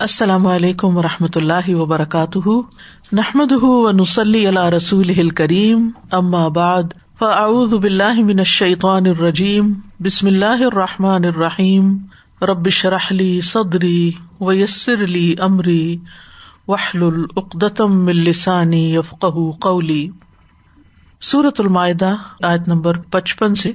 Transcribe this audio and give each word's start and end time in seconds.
السلام 0.00 0.46
علیکم 0.46 0.96
و 0.96 1.02
رحمۃ 1.02 1.28
اللہ 1.34 1.74
وبرکاتہ۔ 1.74 2.48
نحمد 3.12 3.52
و 3.52 3.90
نسلی 3.90 4.46
اللہ 4.46 4.64
رسول 4.64 5.30
کریم 5.30 5.90
بعد، 6.48 6.82
فاعوذ 7.18 7.74
باللہ 7.74 8.12
من 8.12 8.38
الشیطان 8.38 9.06
الرجیم، 9.06 9.74
بسم 10.00 10.26
اللہ 10.26 10.44
الرحمٰن 10.44 11.24
الرحیم۔ 11.24 11.96
ربش 12.42 12.86
رحلی 12.86 13.40
صدری 13.40 14.12
ویسر 14.40 15.04
علی 15.04 15.34
عمری 15.38 15.96
وحل 16.68 17.02
العقدم 17.02 18.06
السانی 18.06 18.94
یفق 18.94 19.24
قولی۔ 19.60 20.08
صورت 21.22 21.60
المائدہ، 21.60 22.14
آیت 22.42 22.68
نمبر 22.68 22.98
پچپن 22.98 23.54
سے۔ 23.54 23.72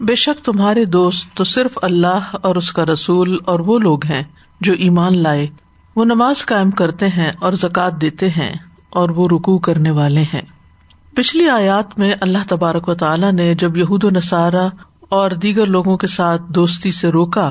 بے 0.00 0.14
شک 0.14 0.44
تمہارے 0.44 0.84
دوست 0.84 1.36
تو 1.36 1.44
صرف 1.44 1.78
اللہ 1.82 2.36
اور 2.42 2.56
اس 2.56 2.72
کا 2.72 2.84
رسول 2.84 3.38
اور 3.44 3.60
وہ 3.60 3.78
لوگ 3.78 4.04
ہیں 4.04 4.22
جو 4.60 4.72
ایمان 4.72 5.18
لائے، 5.18 5.46
وہ 5.96 6.04
نماز 6.04 6.46
قائم 6.46 6.70
کرتے 6.70 7.08
ہیں 7.08 7.32
اور 7.40 7.52
زکوٰۃ 7.52 8.00
دیتے 8.00 8.28
ہیں 8.28 8.52
اور 8.90 9.08
وہ 9.08 9.28
رکو 9.28 9.58
کرنے 9.58 9.90
والے 9.90 10.22
ہیں۔ 10.22 10.42
پچھلی 11.16 11.48
آیات 11.48 11.98
میں 11.98 12.14
اللہ 12.20 12.38
تبارک 12.48 12.88
و 12.88 12.94
تعالیٰ 12.94 13.32
نے 13.32 13.54
جب 13.54 13.76
یہود 13.76 14.04
و 14.04 14.10
نصارہ 14.10 14.68
اور 15.08 15.30
دیگر 15.30 15.66
لوگوں 15.66 15.96
کے 15.96 16.06
ساتھ 16.06 16.42
دوستی 16.48 16.90
سے 16.90 17.08
روکا 17.08 17.50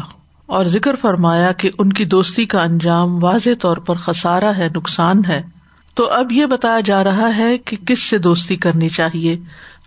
اور 0.50 0.66
ذکر 0.66 0.96
فرمایا 0.96 1.52
کہ 1.52 1.72
ان 1.80 1.94
کی 1.94 2.06
دوستی 2.06 2.46
کا 2.46 2.62
انجام 2.62 3.24
واضح 3.24 3.50
طور 3.62 3.78
پر 3.78 3.96
خسارا 3.96 4.58
ہے، 4.58 4.70
نقصان 4.76 5.26
ہے۔ 5.26 5.44
تو 5.94 6.10
اب 6.10 6.32
یہ 6.32 6.46
بتایا 6.46 6.80
جا 6.80 7.04
رہا 7.04 7.38
ہے 7.38 7.58
کہ 7.58 7.78
کس 7.78 8.02
سے 8.02 8.18
دوستی 8.18 8.56
کرنی 8.56 8.90
چاہیے؟ 8.90 9.38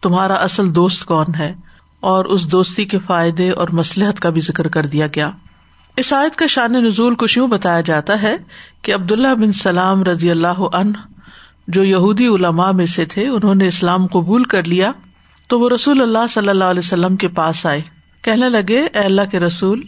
تمہارا 0.03 0.35
اصل 0.35 0.75
دوست 0.75 1.05
کون 1.05 1.27
ہے؟ 1.39 1.55
اور 2.01 2.25
اس 2.25 2.53
دوستی 2.53 2.85
کے 2.85 2.99
فائدے 2.99 3.51
اور 3.51 3.69
مسلحت 3.69 4.21
کا 4.21 4.29
بھی 4.29 4.41
ذکر 4.41 4.69
کر 4.69 4.87
دیا 4.87 5.07
گیا۔ 5.07 5.31
اس 5.97 6.13
آیت 6.13 6.37
کا 6.37 6.47
شان 6.47 6.73
نزول 6.73 7.15
کچھ 7.15 7.39
یوں 7.39 7.49
بتایا 7.49 7.81
جاتا 7.81 8.23
ہے 8.23 8.37
کہ 8.83 8.95
عبداللہ 8.95 9.35
بن 9.35 9.53
سلام 9.53 10.05
رضی 10.05 10.31
اللہ 10.31 10.61
عنہ، 10.73 10.97
جو 11.69 11.85
یہودی 11.85 12.27
علماء 12.27 12.71
میں 12.71 12.87
سے 12.87 13.05
تھے، 13.05 13.29
انہوں 13.29 13.55
نے 13.55 13.67
اسلام 13.67 14.07
قبول 14.07 14.45
کر 14.45 14.65
لیا 14.65 14.93
تو 15.47 15.61
وہ 15.61 15.71
رسول 15.71 16.03
اللہ 16.03 16.27
صلی 16.31 16.49
اللہ 16.49 16.65
علیہ 16.65 16.83
وسلم 16.85 17.17
کے 17.17 17.29
پاس 17.29 17.67
آئے۔ 17.67 17.81
کہنے 18.23 18.49
لگے، 18.49 18.81
اے 18.81 18.99
اللہ 18.99 19.23
کے 19.31 19.41
رسول 19.41 19.83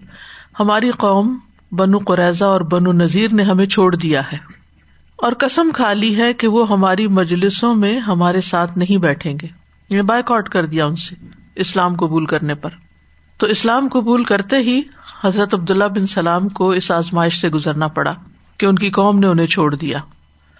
ہماری 0.60 0.90
قوم 0.90 1.38
بنو 1.72 1.98
قریضہ 1.98 2.44
اور 2.44 2.60
بنو 2.60 2.92
نذیر 2.92 3.32
نے 3.32 3.42
ہمیں 3.42 3.66
چھوڑ 3.66 3.96
دیا 3.96 4.22
ہے۔ 4.32 4.38
اور 5.16 5.32
کسم 5.32 5.70
کھا 5.74 5.92
لی 5.92 6.16
ہے 6.16 6.32
کہ 6.34 6.48
وہ 6.48 6.68
ہماری 6.68 7.06
مجلسوں 7.06 7.74
میں 7.74 7.98
ہمارے 7.98 8.40
ساتھ 8.40 8.78
نہیں 8.78 8.96
بیٹھیں 8.96 9.32
گے۔ 9.32 9.46
یعنی 9.46 9.96
یہ 9.96 10.02
بائک 10.02 10.32
آؤٹ 10.32 10.48
کر 10.48 10.66
دیا 10.66 10.86
ان 10.86 10.96
سے 10.96 11.14
اسلام 11.56 11.94
قبول 11.94 12.26
کرنے 12.26 12.54
پر۔ 12.54 12.70
تو 13.38 13.46
اسلام 13.46 13.88
قبول 13.92 14.24
کرتے 14.24 14.56
ہی 14.56 14.82
حضرت 15.24 15.54
عبداللہ 15.54 15.84
بن 15.84 16.06
سلام 16.06 16.48
کو 16.48 16.70
اس 16.70 16.90
آزمائش 16.90 17.40
سے 17.40 17.48
گزرنا 17.48 17.88
پڑا 17.88 18.14
کہ 18.58 18.66
ان 18.66 18.76
کی 18.76 18.90
قوم 18.90 19.18
نے 19.18 19.26
انہیں 19.26 19.46
چھوڑ 19.46 19.74
دیا۔ 19.74 19.98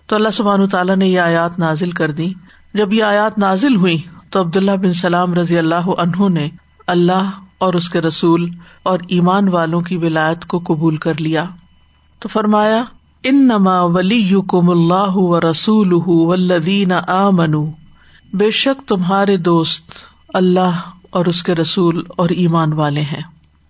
تو 0.06 0.16
اللہ 0.16 0.28
سبحان 0.28 0.68
تعالیٰ 0.68 0.96
نے 0.96 1.06
یہ 1.06 1.20
آیات 1.20 1.58
نازل 1.58 1.90
کر 1.90 2.10
دی 2.10 2.32
جب 2.74 2.92
یہ 2.92 3.02
آیات 3.02 3.38
نازل 3.38 3.76
ہوئی 3.76 4.02
تو 4.30 4.40
عبداللہ 4.40 4.70
بن 4.70 4.92
سلام 4.92 5.34
رضی 5.34 5.58
اللہ 5.58 5.74
عنہ 5.74 6.28
نے 6.28 6.48
اللہ 6.86 7.30
اور 7.58 7.74
اس 7.74 7.91
کے 7.91 8.00
رسول 8.00 8.50
اور 8.83 8.98
ایمان 9.08 9.48
والوں 9.48 9.80
کی 9.80 9.97
ولایت 9.97 10.44
کو 10.44 10.62
قبول 10.66 10.97
کر 10.97 11.20
لیا۔ 11.20 11.44
تو 12.19 12.28
فرمایا 12.28 12.84
ان 13.22 13.46
نما 13.46 13.80
ولی 13.80 14.36
کم 14.48 14.70
اللہ 14.70 15.17
و 15.17 15.40
رسول 15.40 15.92
ولدین 16.06 16.92
آ 17.08 17.30
منو 17.30 17.70
بے 18.33 18.51
شک 18.51 18.89
تمہارے 18.89 19.36
دوست 19.36 19.83
اللہ 20.34 20.80
اور 21.11 21.27
اس 21.27 21.42
کے 21.42 21.55
رسول 21.55 22.02
اور 22.08 22.28
ایمان 22.28 22.73
والے 22.73 23.01
ہیں۔ 23.01 23.23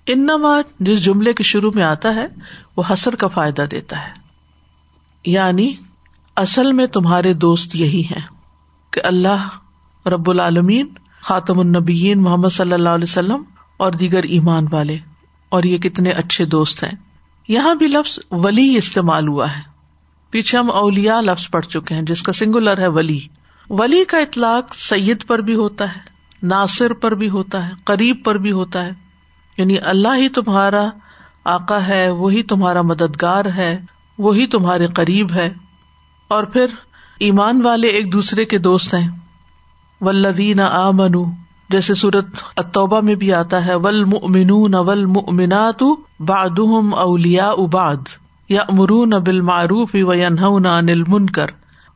ان 0.07 0.27
نما 0.27 0.61
جس 0.81 1.05
جملے 1.05 1.33
کے 1.33 1.43
شروع 1.43 1.71
میں 1.75 1.83
آتا 1.83 2.15
ہے، 2.15 2.27
وہ 2.77 2.83
حسر 2.93 3.15
کا 3.15 3.27
فائدہ 3.27 3.63
دیتا 3.71 3.99
ہے۔ 3.99 4.13
یعنی 5.25 5.75
اصل 6.37 6.73
میں 6.73 6.87
تمہارے 6.87 7.33
دوست 7.33 7.77
یہی 7.77 8.01
ہیں 8.01 8.23
کہ 8.91 9.01
اللہ 9.05 9.49
رب 10.07 10.31
العالمین، 10.31 10.87
خاتم 11.23 11.59
النبیین 11.59 12.23
محمد 12.23 12.49
صلی 12.49 12.73
اللہ 12.73 12.89
علیہ 12.89 13.05
وسلم 13.05 13.43
اور 13.77 13.93
دیگر 13.93 14.23
ایمان 14.23 14.67
والے، 14.71 14.99
اور 15.49 15.63
یہ 15.63 15.79
کتنے 15.79 16.11
اچھے 16.11 16.45
دوست 16.45 16.85
ہیں۔ 16.85 16.93
یہاں 17.49 17.75
بھی 17.75 17.87
لفظ 17.87 18.19
ولی 18.31 18.77
استعمال 18.77 19.29
ہوا 19.29 19.57
ہے۔ 19.57 19.63
پیچھے 20.31 20.59
ہم 20.59 20.71
اولیا 20.71 21.21
لفظ 21.21 21.51
پڑھ 21.51 21.67
چکے 21.67 21.95
ہیں، 21.95 22.03
جس 22.03 22.23
کا 22.23 22.33
سنگولر 22.33 22.79
ہے 22.79 22.87
ولی۔ 22.87 23.21
ولی 23.71 24.05
کا 24.05 24.19
اطلاق 24.19 24.75
سید 24.75 25.27
پر 25.27 25.39
بھی 25.39 25.55
ہوتا 25.55 25.93
ہے، 25.93 26.01
ناصر 26.43 26.93
پر 26.93 27.13
بھی 27.13 27.29
ہوتا 27.29 27.67
ہے، 27.67 27.73
قریب 27.85 28.25
پر 28.25 28.35
بھی 28.35 28.53
ہوتا 28.53 28.85
ہے۔ 28.85 28.91
یعنی 29.59 29.77
اللہ 29.85 30.17
ہی 30.17 30.29
تمہارا 30.29 30.91
آقا 31.45 31.87
ہے، 31.87 32.11
وہی 32.11 32.43
تمہارا 32.43 32.83
مددگار 32.83 33.45
ہے، 33.57 33.81
وہی 34.19 34.47
تمہارے 34.47 34.87
قریب 34.87 35.33
ہے۔ 35.33 35.53
اور 36.29 36.45
پھر 36.45 36.67
ایمان 37.19 37.63
والے 37.65 37.89
ایک 37.89 38.13
دوسرے 38.13 38.45
کے 38.45 38.59
دوست 38.59 38.95
ہیں۔ 38.95 39.09
ولدین 40.01 40.61
آ 40.61 40.91
منو 40.91 41.25
جیسے 41.69 41.95
سورت 41.95 42.25
اتوبا 42.57 43.01
میں 43.01 43.15
بھی 43.15 43.33
آتا 43.33 43.67
ہے 43.67 43.75
ول 43.75 44.05
من 44.05 44.75
ول 44.75 45.05
منات 45.07 45.83
باد 46.21 46.59
اولیا 46.93 47.51
اباد 47.51 47.97
یا 48.49 48.63
امرون 48.69 49.11
بال 49.11 49.41
معروف 49.41 49.97
و 50.01 50.11
انل 50.11 51.03
منکر 51.09 51.47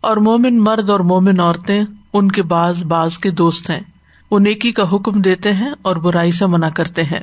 اور 0.00 0.16
مومن 0.16 0.58
مرد 0.58 0.90
اور 0.90 1.00
مومن 1.00 1.40
عورتیں 1.40 1.84
ان 2.12 2.30
کے 2.30 2.42
بعض 2.42 2.84
باز 2.84 3.18
کے 3.18 3.30
دوست 3.30 3.70
ہیں۔ 3.70 3.80
وہ 4.30 4.38
نیکی 4.38 4.72
کا 4.72 4.96
حکم 4.96 5.20
دیتے 5.20 5.52
ہیں 5.52 5.70
اور 5.82 5.96
برائی 5.96 6.32
سے 6.32 6.46
منع 6.46 6.68
کرتے 6.68 7.04
ہیں۔ 7.04 7.20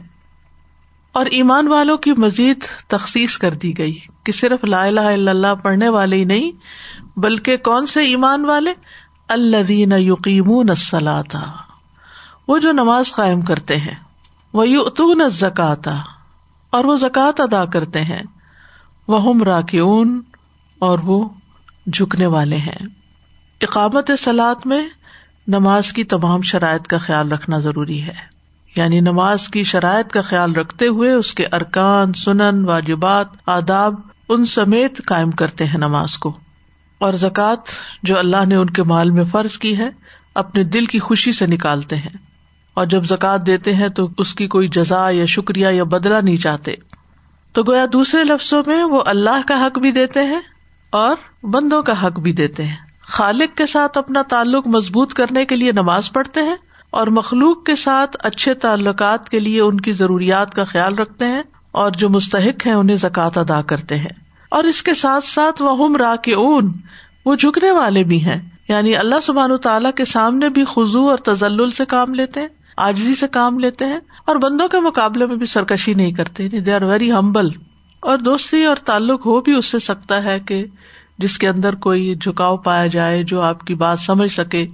اور 1.11 1.25
ایمان 1.25 1.67
والوں 1.67 1.97
کی 1.97 2.11
مزید 2.17 2.61
تخصیص 2.87 3.37
کر 3.37 3.51
دی 3.51 3.77
گئی 3.77 3.99
کہ 4.23 4.31
صرف 4.31 4.63
لا 4.63 4.83
الہ 4.83 4.99
الا 4.99 5.31
اللہ 5.31 5.55
پڑھنے 5.63 5.89
والے 5.89 6.15
ہی 6.15 6.25
نہیں، 6.25 6.51
بلکہ 7.19 7.57
کون 7.57 7.85
سے 7.85 8.01
ایمان 8.01 8.45
والے؟ 8.45 8.73
اللہ 9.27 9.71
یقین 9.91 10.65
وہ 12.47 12.57
جو 12.57 12.71
نماز 12.71 13.11
قائم 13.11 13.41
کرتے 13.41 13.77
ہیں۔ 13.77 13.95
وہ 14.53 14.67
یو 14.67 15.29
زکاتا 15.29 15.97
اور 16.69 16.85
وہ 16.85 16.95
زکوٰۃ 16.95 17.31
ادا 17.37 17.65
کرتے 17.65 18.01
ہیں۔ 18.01 18.23
وہ 19.07 19.23
ہم 19.23 19.43
راکیون 19.43 20.21
اور 20.79 20.99
وہ 20.99 21.29
جھکنے 21.93 22.25
والے 22.25 22.57
ہیں۔ 22.57 22.87
اقامت 23.61 24.11
سلاد 24.19 24.55
میں 24.65 24.89
نماز 25.47 25.93
کی 25.93 26.03
تمام 26.03 26.41
شرائط 26.41 26.87
کا 26.87 26.97
خیال 26.97 27.31
رکھنا 27.31 27.59
ضروری 27.59 28.03
ہے۔ 28.03 28.35
یعنی 28.75 28.99
نماز 28.99 29.49
کی 29.49 29.63
شرائط 29.63 30.11
کا 30.11 30.21
خیال 30.21 30.53
رکھتے 30.53 30.87
ہوئے 30.87 31.11
اس 31.11 31.33
کے 31.33 31.45
ارکان، 31.45 32.13
سنن، 32.13 32.65
واجبات، 32.65 33.27
آداب، 33.45 33.95
ان 34.29 34.45
سمیت 34.45 35.05
قائم 35.05 35.31
کرتے 35.31 35.65
ہیں 35.65 35.77
نماز 35.77 36.17
کو۔ 36.17 36.37
اور 36.97 37.13
زکوٰۃ 37.13 37.63
جو 38.03 38.19
اللہ 38.19 38.45
نے 38.47 38.55
ان 38.55 38.69
کے 38.69 38.83
مال 38.83 39.09
میں 39.09 39.23
فرض 39.23 39.57
کی 39.57 39.77
ہے، 39.77 39.89
اپنے 40.33 40.63
دل 40.63 40.85
کی 40.85 40.99
خوشی 40.99 41.31
سے 41.31 41.45
نکالتے 41.47 41.95
ہیں۔ 41.95 42.24
اور 42.75 42.85
جب 42.85 43.03
زکوٰۃ 43.03 43.37
دیتے 43.45 43.73
ہیں 43.73 43.89
تو 43.89 44.09
اس 44.17 44.33
کی 44.33 44.47
کوئی 44.47 44.67
جزا 44.67 45.09
یا 45.09 45.25
شکریہ 45.25 45.67
یا 45.67 45.83
بدلا 45.83 46.21
نہیں 46.21 46.37
چاہتے۔ 46.37 46.75
تو 47.53 47.63
گویا 47.63 47.85
دوسرے 47.93 48.23
لفظوں 48.23 48.63
میں 48.67 48.83
وہ 48.83 49.01
اللہ 49.05 49.47
کا 49.47 49.65
حق 49.65 49.79
بھی 49.79 49.91
دیتے 49.91 50.21
ہیں 50.21 50.39
اور 50.89 51.15
بندوں 51.43 51.83
کا 51.83 52.07
حق 52.07 52.19
بھی 52.19 52.31
دیتے 52.31 52.63
ہیں۔ 52.63 52.75
خالق 53.07 53.57
کے 53.57 53.65
ساتھ 53.65 53.97
اپنا 53.97 54.21
تعلق 54.21 54.67
مضبوط 54.67 55.13
کرنے 55.13 55.45
کے 55.45 55.55
لیے 55.55 55.71
نماز 55.71 56.11
پڑھتے 56.11 56.41
ہیں 56.41 56.55
اور 56.89 57.07
مخلوق 57.07 57.63
کے 57.63 57.75
ساتھ 57.75 58.17
اچھے 58.19 58.53
تعلقات 58.53 59.29
کے 59.29 59.39
لیے 59.39 59.61
ان 59.61 59.81
کی 59.81 59.91
ضروریات 59.91 60.53
کا 60.53 60.63
خیال 60.63 60.95
رکھتے 60.95 61.25
ہیں 61.25 61.43
اور 61.71 61.91
جو 61.91 62.09
مستحق 62.09 62.67
ہے 62.67 62.71
انہیں 62.71 62.97
زکوٰۃ 62.97 63.29
ادا 63.35 63.61
کرتے 63.61 63.95
ہیں۔ 63.95 64.25
اور 64.49 64.63
اس 64.63 64.83
کے 64.83 64.93
ساتھ 64.93 65.25
ساتھ 65.25 65.61
وہ 65.61 65.85
ہم 65.85 65.95
را 65.95 66.15
کے 66.23 66.33
اون 66.33 66.71
وہ 67.25 67.35
جھکنے 67.35 67.71
والے 67.71 68.03
بھی 68.03 68.25
ہیں۔ 68.25 68.41
یعنی 68.67 68.95
اللہ 68.95 69.15
سبحان 69.23 69.57
تعالیٰ 69.57 69.91
کے 69.95 70.05
سامنے 70.05 70.49
بھی 70.49 70.65
خزو 70.65 71.09
اور 71.09 71.17
تزل 71.17 71.71
سے 71.71 71.85
کام 71.85 72.13
لیتے 72.13 72.39
ہیں۔ 72.39 72.47
آجزی 72.75 73.15
سے 73.15 73.27
کام 73.27 73.59
لیتے 73.59 73.85
ہیں 73.85 73.99
اور 74.25 74.35
بندوں 74.35 74.67
کے 74.67 74.79
مقابلے 74.79 75.25
میں 75.25 75.35
بھی 75.35 75.45
سرکشی 75.45 75.93
نہیں 75.93 76.11
کرتے 76.11 76.49
دے 76.49 76.73
آر 76.73 76.81
ویری 76.81 77.11
ہمبل 77.11 77.47
اور 77.99 78.17
دوستی 78.17 78.65
اور 78.65 78.75
تعلق 78.75 79.25
ہو 79.25 79.41
بھی 79.41 79.53
اس 79.53 79.65
سے 79.65 79.79
سکتا 79.79 80.23
ہے 80.23 80.39
کہ 80.39 80.65
جس 81.17 81.37
کے 81.37 81.47
اندر 81.47 81.75
کوئی 81.75 82.15
جھکاؤ 82.15 82.57
پایا 82.57 82.87
جائے، 82.87 83.23
جو 83.23 83.41
آپ 83.41 83.65
کی 83.65 83.75
بات 83.75 83.99
سمجھ 83.99 84.31
سکے۔ 84.31 84.67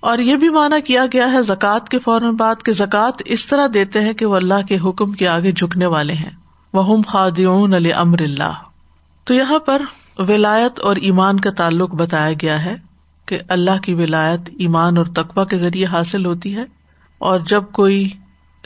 اور 0.00 0.18
یہ 0.18 0.36
بھی 0.36 0.48
مانا 0.48 0.78
کیا 0.78 1.06
گیا 1.12 1.32
ہے، 1.32 1.42
زکوٰۃ 1.42 1.88
کے 1.90 1.98
فوراً 1.98 2.36
بعد 2.36 2.62
کے 2.62 2.72
زکوٰۃ 2.72 3.22
اس 3.24 3.46
طرح 3.46 3.66
دیتے 3.74 4.00
ہیں 4.00 4.12
کہ 4.12 4.26
وہ 4.26 4.36
اللہ 4.36 4.66
کے 4.68 4.78
حکم 4.78 5.12
کے 5.12 5.28
آگے 5.28 5.52
جھکنے 5.52 5.86
والے 5.86 6.12
ہیں۔ 6.12 6.30
وہ 6.72 7.02
خادیون 7.02 7.74
علی 7.74 7.92
امر 7.92 8.20
اللہ 8.20 8.52
تو 9.24 9.34
یہاں 9.34 9.58
پر 9.58 9.82
ولایت 10.18 10.80
اور 10.80 10.96
ایمان 10.96 11.40
کا 11.40 11.50
تعلق 11.50 11.94
بتایا 11.94 12.32
گیا 12.42 12.64
ہے 12.64 12.76
کہ 13.26 13.38
اللہ 13.48 13.78
کی 13.82 13.94
ولایت 13.94 14.40
ایمان 14.58 14.96
اور 14.96 15.06
تقوا 15.06 15.44
کے 15.44 15.58
ذریعے 15.58 15.86
حاصل 15.86 16.26
ہوتی 16.26 16.56
ہے۔ 16.56 16.64
اور 17.18 17.40
جب 17.40 17.64
کوئی 17.72 18.08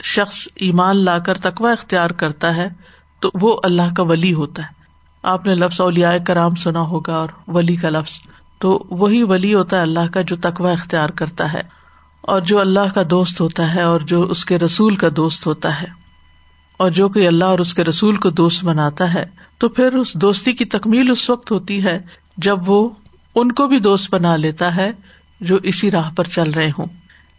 شخص 0.03 0.47
ایمان 0.55 1.05
لا 1.05 1.19
کر 1.19 1.37
تقوا 1.37 1.71
اختیار 1.71 2.09
کرتا 2.09 2.55
ہے، 2.55 2.69
تو 3.19 3.31
وہ 3.33 3.59
اللہ 3.63 3.93
کا 3.97 4.03
ولی 4.03 4.33
ہوتا 4.33 4.63
ہے۔ 4.63 4.67
آپ 5.23 5.45
نے 5.45 5.55
لفظ 5.55 5.81
اولیاء 5.81 6.13
کرام 6.27 6.55
سنا 6.55 6.79
ہوگا 6.79 7.15
اور 7.15 7.29
ولی 7.47 7.75
کا 7.75 7.89
لفظ۔ 7.89 8.19
تو 8.59 8.85
وہی 8.89 9.23
ولی 9.23 9.53
ہوتا 9.53 9.77
ہے 9.77 9.81
اللہ 9.81 10.07
کا 10.13 10.21
جو 10.21 10.35
تقوا 10.35 10.71
اختیار 10.71 11.09
کرتا 11.09 11.53
ہے 11.53 11.61
اور 12.21 12.41
جو 12.41 12.59
اللہ 12.59 12.93
کا 12.95 13.01
دوست 13.09 13.41
ہوتا 13.41 13.75
ہے 13.75 13.81
اور 13.81 13.99
جو 13.99 14.23
اس 14.23 14.45
کے 14.45 14.59
رسول 14.59 14.95
کا 14.95 15.07
دوست 15.15 15.47
ہوتا 15.47 15.81
ہے۔ 15.81 15.87
اور 16.77 16.91
جو 16.91 17.09
کوئی 17.09 17.27
اللہ 17.27 17.45
اور 17.45 17.59
اس 17.59 17.73
کے 17.73 17.83
رسول 17.83 18.15
کو 18.15 18.29
دوست 18.29 18.65
بناتا 18.65 19.13
ہے، 19.13 19.25
تو 19.57 19.69
پھر 19.69 19.93
اس 19.93 20.13
دوستی 20.13 20.53
کی 20.53 20.65
تکمیل 20.65 21.11
اس 21.11 21.29
وقت 21.29 21.51
ہوتی 21.51 21.83
ہے 21.83 21.99
جب 22.37 22.69
وہ 22.69 22.89
ان 23.35 23.51
کو 23.51 23.67
بھی 23.67 23.79
دوست 23.79 24.13
بنا 24.13 24.35
لیتا 24.35 24.75
ہے 24.75 24.91
جو 25.41 25.57
اسی 25.63 25.91
راہ 25.91 26.09
پر 26.15 26.23
چل 26.23 26.49
رہے 26.49 26.69
ہوں۔ 26.69 26.85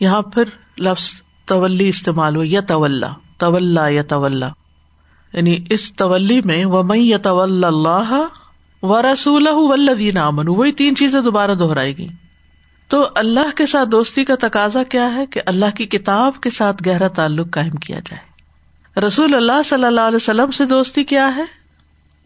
یہاں 0.00 0.22
پھر 0.22 0.44
لفظ 0.78 1.14
تولی 1.46 1.88
استعمال 1.88 2.36
ہو 2.36 2.44
یا 2.44 2.60
طول 2.60 3.04
طول 3.38 3.78
یا 3.90 4.02
طول 4.02 4.44
یعنی 5.32 5.64
اس 5.70 5.92
تولی 5.92 6.40
میں 6.44 6.64
وہ 6.64 6.82
میں 6.82 6.98
یا 6.98 7.18
طول 7.18 7.64
اللہ 7.64 8.22
و 8.82 9.02
رسول 9.02 9.48
ولدین 9.52 10.18
امن 10.18 10.48
وہی 10.48 10.72
تین 10.72 10.96
چیزیں 10.96 11.20
دوبارہ 11.20 11.50
دہرائی 11.50 11.98
گئی 11.98 12.08
تو 12.88 13.08
اللہ 13.14 13.56
کے 13.56 13.66
ساتھ 13.66 13.88
دوستی 13.88 14.24
کا 14.24 14.34
تقاضا 14.40 14.82
کیا 14.82 15.14
ہے 15.14 15.26
کہ 15.26 15.40
اللہ 15.46 15.76
کی 15.76 15.86
کتاب 15.86 16.40
کے 16.40 16.50
ساتھ 16.50 16.82
گہرا 16.86 17.08
تعلق 17.08 17.50
قائم 17.50 17.72
کیا 17.72 17.98
جائے۔ 17.98 18.34
رسول 19.06 19.34
اللہ 19.34 19.62
صلی 19.64 19.84
اللہ 19.84 20.00
علیہ 20.00 20.16
وسلم 20.16 20.50
سے 20.50 20.64
دوستی 20.64 21.04
کیا 21.04 21.36
ہے؟ 21.36 21.63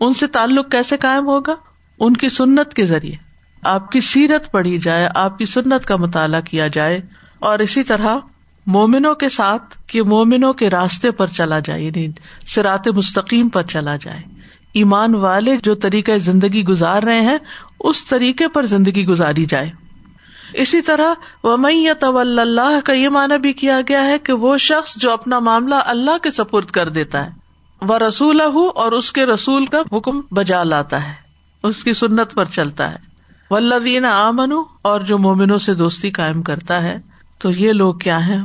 ان 0.01 0.15
سے 0.15 0.27
تعلق 0.27 0.71
کیسے 0.71 0.97
قائم 0.97 1.27
ہوگا؟ 1.27 1.55
ان 2.01 2.17
کی 2.17 2.29
سنت 2.29 2.75
کے 2.75 2.87
ذریعے۔ 2.87 3.17
آپ 3.63 3.93
کی 3.93 4.01
سیرت 4.01 4.53
پڑھی 4.53 4.79
جائے، 4.79 5.09
آپ 5.15 5.39
کی 5.39 5.47
سنت 5.47 5.87
کا 5.87 5.97
مطالعہ 5.97 6.41
کیا 6.41 6.69
جائے، 6.69 7.01
اور 7.39 7.59
اسی 7.59 7.83
طرح 7.83 8.17
مومنوں 8.67 9.15
کے 9.15 9.29
ساتھ 9.29 9.77
کہ 9.87 10.03
مومنوں 10.03 10.53
کے 10.53 10.71
راستے 10.71 11.11
پر 11.11 11.27
چلا 11.27 11.59
جائے 11.59 11.83
یعنی 11.83 12.09
سرات 12.47 12.89
مستقیم 12.89 13.49
پر 13.49 13.63
چلا 13.63 13.97
جائے۔ 13.97 14.23
ایمان 14.73 15.15
والے 15.15 15.57
جو 15.57 15.75
طریقۂ 15.75 16.19
زندگی 16.19 16.65
گزار 16.65 17.03
رہے 17.03 17.21
ہیں، 17.21 17.39
اس 17.81 18.07
طریقے 18.07 18.49
پر 18.49 18.67
زندگی 18.67 19.07
گزاری 19.07 19.45
جائے۔ 19.45 19.71
اسی 20.55 20.81
طرح 20.81 21.15
ومئی 21.45 21.87
طول 22.01 22.39
اللہ 22.39 22.79
کا 22.85 22.93
یہ 22.93 23.09
معنی 23.09 23.39
بھی 23.39 23.53
کیا 23.53 23.81
گیا 23.89 24.07
ہے 24.07 24.19
کہ 24.19 24.33
وہ 24.33 24.59
شخص 24.59 24.97
جو 24.97 25.13
اپنا 25.13 25.39
معاملہ 25.39 25.75
اللہ 25.75 26.19
کے 26.23 26.31
سپرد 26.31 26.67
کر 26.67 26.89
دیتا 26.89 27.27
ہے۔ 27.27 27.38
وہ 27.83 27.99
رسول 27.99 28.41
اور 28.75 28.93
اس 28.93 29.13
کے 29.13 29.27
رسول 29.27 29.65
کا 29.65 29.97
حکم 29.97 30.21
بجا 30.31 30.63
لاتا 30.63 31.09
ہے، 31.09 31.15
اس 31.63 31.85
کی 31.85 31.93
سنت 31.93 32.35
پر 32.35 32.45
چلتا 32.45 32.91
ہے۔ 32.91 32.97
ولدین 33.51 34.05
آمن 34.05 34.53
اور 34.83 35.01
جو 35.01 35.19
مومنوں 35.19 35.59
سے 35.59 35.75
دوستی 35.75 36.11
قائم 36.11 36.43
کرتا 36.43 36.83
ہے، 36.83 36.97
تو 37.39 37.51
یہ 37.51 37.73
لوگ 37.73 37.95
کیا 37.95 38.27
ہے 38.27 38.37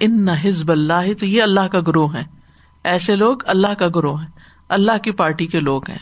ان 0.00 0.24
نہ 0.24 0.30
حزب 0.44 0.72
اللہ 0.72 1.14
تو 1.20 1.26
یہ 1.26 1.42
اللہ 1.42 1.68
کا 1.72 1.80
گروہ 1.80 2.14
ہے 2.14 2.24
ایسے 2.84 3.16
لوگ 3.16 3.36
اللہ 3.44 3.74
کا 3.78 3.86
گروہ 3.96 4.22
ہے 4.22 4.26
اللہ 4.68 4.98
کی 4.98 5.10
پارٹی 5.10 5.46
کے 5.46 5.60
لوگ 5.60 5.90
ہیں۔ 5.90 5.98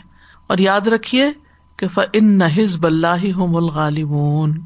اور 0.47 0.57
یاد 0.57 0.87
رکھیے 0.87 1.31
کہ 1.77 1.99
ان 2.13 2.37
نہ 2.37 2.43
حزب 2.57 2.85
اللہ 2.85 3.25
ہم 3.35 3.55
الغالبون۔ 3.55 4.59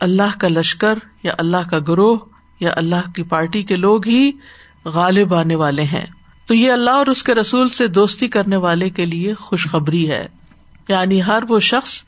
اللہ 0.00 0.38
کا 0.38 0.48
لشکر 0.48 0.98
یا 1.22 1.32
اللہ 1.38 1.70
کا 1.70 1.78
گروہ 1.78 2.16
یا 2.60 2.72
اللہ 2.76 3.10
کی 3.14 3.22
پارٹی 3.22 3.62
کے 3.62 3.76
لوگ 3.76 4.06
ہی 4.06 4.32
غالب 4.84 5.34
آنے 5.34 5.54
والے 5.54 5.82
ہیں۔ 5.82 6.06
تو 6.46 6.54
یہ 6.54 6.72
اللہ 6.72 6.90
اور 6.90 7.06
اس 7.06 7.22
کے 7.22 7.34
رسول 7.34 7.68
سے 7.68 7.86
دوستی 7.86 8.28
کرنے 8.28 8.56
والے 8.56 8.90
کے 8.90 9.04
لیے 9.04 9.34
خوشخبری 9.34 10.10
ہے۔ 10.10 10.26
یعنی 10.88 11.22
ہر 11.22 11.42
وہ 11.48 11.60
شخص 11.60 12.02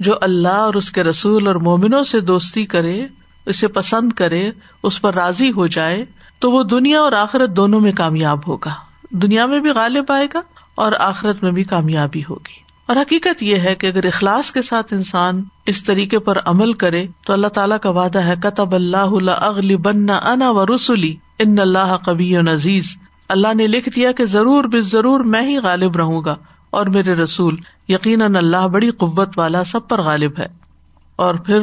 جو 0.00 0.12
اللہ 0.20 0.48
اور 0.48 0.74
اس 0.74 0.90
کے 0.90 1.02
رسول 1.02 1.46
اور 1.46 1.54
مومنوں 1.54 2.02
سے 2.02 2.20
دوستی 2.20 2.66
کرے، 2.66 3.06
اسے 3.46 3.68
پسند 3.68 4.12
کرے، 4.12 4.50
اس 4.82 5.00
پر 5.00 5.14
راضی 5.14 5.52
ہو 5.52 5.66
جائے، 5.66 6.04
تو 6.38 6.52
وہ 6.52 6.62
دنیا 6.62 7.00
اور 7.00 7.12
آخرت 7.12 7.50
دونوں 7.50 7.80
میں 7.80 7.92
کامیاب 7.92 8.48
ہوگا۔ 8.48 8.74
دنیا 9.10 9.46
میں 9.46 9.60
بھی 9.60 9.70
غالب 9.70 10.12
آئے 10.12 10.26
گا 10.34 10.40
اور 10.74 10.92
آخرت 10.98 11.42
میں 11.42 11.52
بھی 11.52 11.64
کامیابی 11.64 12.22
ہوگی۔ 12.30 12.64
اور 12.86 12.96
حقیقت 12.96 13.42
یہ 13.42 13.56
ہے 13.56 13.74
کہ 13.74 13.86
اگر 13.86 14.06
اخلاص 14.06 14.52
کے 14.52 14.62
ساتھ 14.62 14.92
انسان 14.92 15.42
اس 15.66 15.84
طریقے 15.84 16.18
پر 16.18 16.38
عمل 16.44 16.72
کرے، 16.72 17.06
تو 17.26 17.32
اللہ 17.32 17.46
تعالیٰ 17.46 17.78
کا 17.82 17.90
وعدہ 17.90 18.18
ہے، 18.18 18.34
کتب 18.42 18.74
اللہ 18.74 19.30
اغلی 19.30 19.76
بننا 19.76 20.16
انا 20.16 20.50
و 20.50 20.66
رسولی 20.66 21.16
ان 21.38 21.58
اللہ 21.58 21.96
کبی 22.06 22.36
عزیز 22.36 22.96
اللہ 23.28 23.54
نے 23.54 23.66
لکھ 23.66 23.88
دیا 23.96 24.12
کہ 24.12 24.26
ضرور 24.26 24.64
بے 24.64 24.80
ضرور 24.80 25.20
میں 25.20 25.42
ہی 25.42 25.58
غالب 25.58 25.96
رہوں 25.96 26.22
گا 26.24 26.36
اور 26.70 26.86
میرے 26.86 27.14
رسول، 27.14 27.56
یقیناً 27.88 28.36
اللہ 28.36 28.68
بڑی 28.68 28.90
قوت 28.90 29.38
والا 29.38 29.64
سب 29.64 29.88
پر 29.88 30.02
غالب 30.02 30.32
ہے۔ 30.38 30.46
اور 31.16 31.34
پھر 31.34 31.62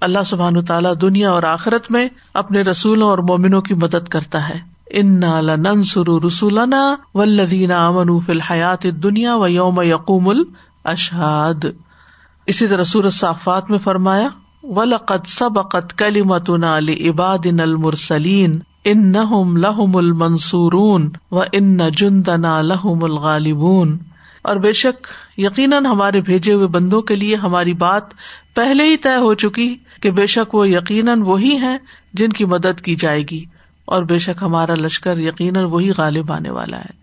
اللہ 0.00 0.18
سبحان 0.26 0.64
تعالیٰ 0.64 0.94
دنیا 1.00 1.30
اور 1.30 1.42
آخرت 1.42 1.90
میں 1.90 2.08
اپنے 2.34 2.62
رسولوں 2.62 3.10
اور 3.10 3.18
مومنوں 3.18 3.62
کی 3.62 3.74
مدد 3.74 4.08
کرتا 4.08 4.48
ہے۔ 4.48 4.72
ان 4.90 5.20
ننسر 5.58 6.24
رسولنا 6.26 6.96
ولدین 7.14 7.72
امن 7.72 8.20
فی 8.20 8.32
الحیات 8.32 8.82
دنیا 8.82 9.36
و 9.36 9.48
یوم 9.48 9.80
یقوم 9.80 10.42
الشاد 10.84 11.64
اسی 12.46 12.66
طرح 12.68 12.84
سور 12.84 13.10
صافات 13.10 13.70
میں 13.70 13.78
فرمایا 13.78 14.28
ولقت 14.62 15.26
سبقت 15.26 15.98
کلیمتنا 15.98 16.80
لعباد 16.80 17.46
المرسلین 17.46 18.60
ان 18.84 19.12
نہ 19.12 19.58
لہم 19.58 19.96
المنصورون 19.96 21.10
و 21.30 21.40
ان 21.52 21.78
جندنا 21.96 22.62
لہم 22.62 23.04
الغالبون۔ 23.04 23.98
اور 24.42 24.56
بے 24.56 24.72
شک 24.72 25.06
یقیناً 25.36 25.86
ہمارے 25.86 26.20
بھیجے 26.20 26.52
ہوئے 26.52 26.66
بندوں 26.66 27.02
کے 27.02 27.16
لیے 27.16 27.36
ہماری 27.36 27.72
بات 27.72 28.02
پہلے 28.54 28.84
ہی 28.84 28.96
طے 28.96 29.16
ہو 29.16 29.34
چکی 29.34 29.76
کہ 30.02 30.10
بے 30.10 30.26
شک 30.26 30.54
وہ 30.54 30.68
یقیناً 30.68 31.22
وہی 31.22 31.56
ہیں 31.56 31.78
جن 32.12 32.28
کی 32.28 32.44
مدد 32.44 32.80
کی 32.80 32.94
جائے 32.94 33.22
گی۔ 33.22 33.44
اور 33.84 34.02
بے 34.02 34.18
شک 34.18 34.42
ہمارا 34.42 34.74
لشکر 34.74 35.18
یقیناً 35.18 35.64
وہی 35.64 35.90
غالب 35.96 36.32
آنے 36.32 36.50
والا 36.50 36.78
ہے۔ 36.78 37.02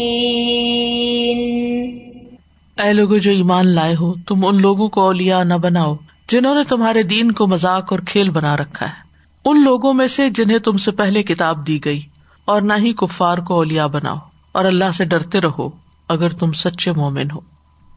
اے 2.81 2.93
لوگو 2.93 3.17
جو 3.17 3.31
ایمان 3.31 3.67
لائے 3.67 3.95
ہو، 3.95 4.13
تم 4.27 4.45
ان 4.45 4.61
لوگوں 4.61 4.89
کو 4.89 5.01
اولیاء 5.01 5.43
نہ 5.43 5.53
بناؤ 5.53 5.95
جنہوں 6.29 6.55
نے 6.55 6.63
تمہارے 6.63 7.03
دین 7.03 7.31
کو 7.31 7.47
مذاق 7.47 7.91
اور 7.91 7.99
کھیل 7.99 8.29
بنا 8.29 8.57
رکھا 8.57 8.85
ہے۔ 8.85 8.93
ان 9.45 9.63
لوگوں 9.63 9.93
میں 9.93 10.07
سے 10.07 10.29
جنہیں 10.29 10.59
تم 10.59 10.77
سے 10.77 10.91
پہلے 10.91 11.23
کتاب 11.23 11.67
دی 11.67 11.85
گئی، 11.85 12.01
اور 12.45 12.61
نہ 12.61 12.73
ہی 12.77 12.93
کفار 12.93 13.37
کو 13.37 13.55
اولیا 13.55 13.87
بناؤ، 13.87 14.17
اور 14.51 14.65
اللہ 14.65 14.91
سے 14.93 15.05
ڈرتے 15.05 15.41
رہو 15.41 15.69
اگر 16.07 16.29
تم 16.29 16.53
سچے 16.53 16.91
مومن 16.91 17.31
ہو۔ 17.31 17.39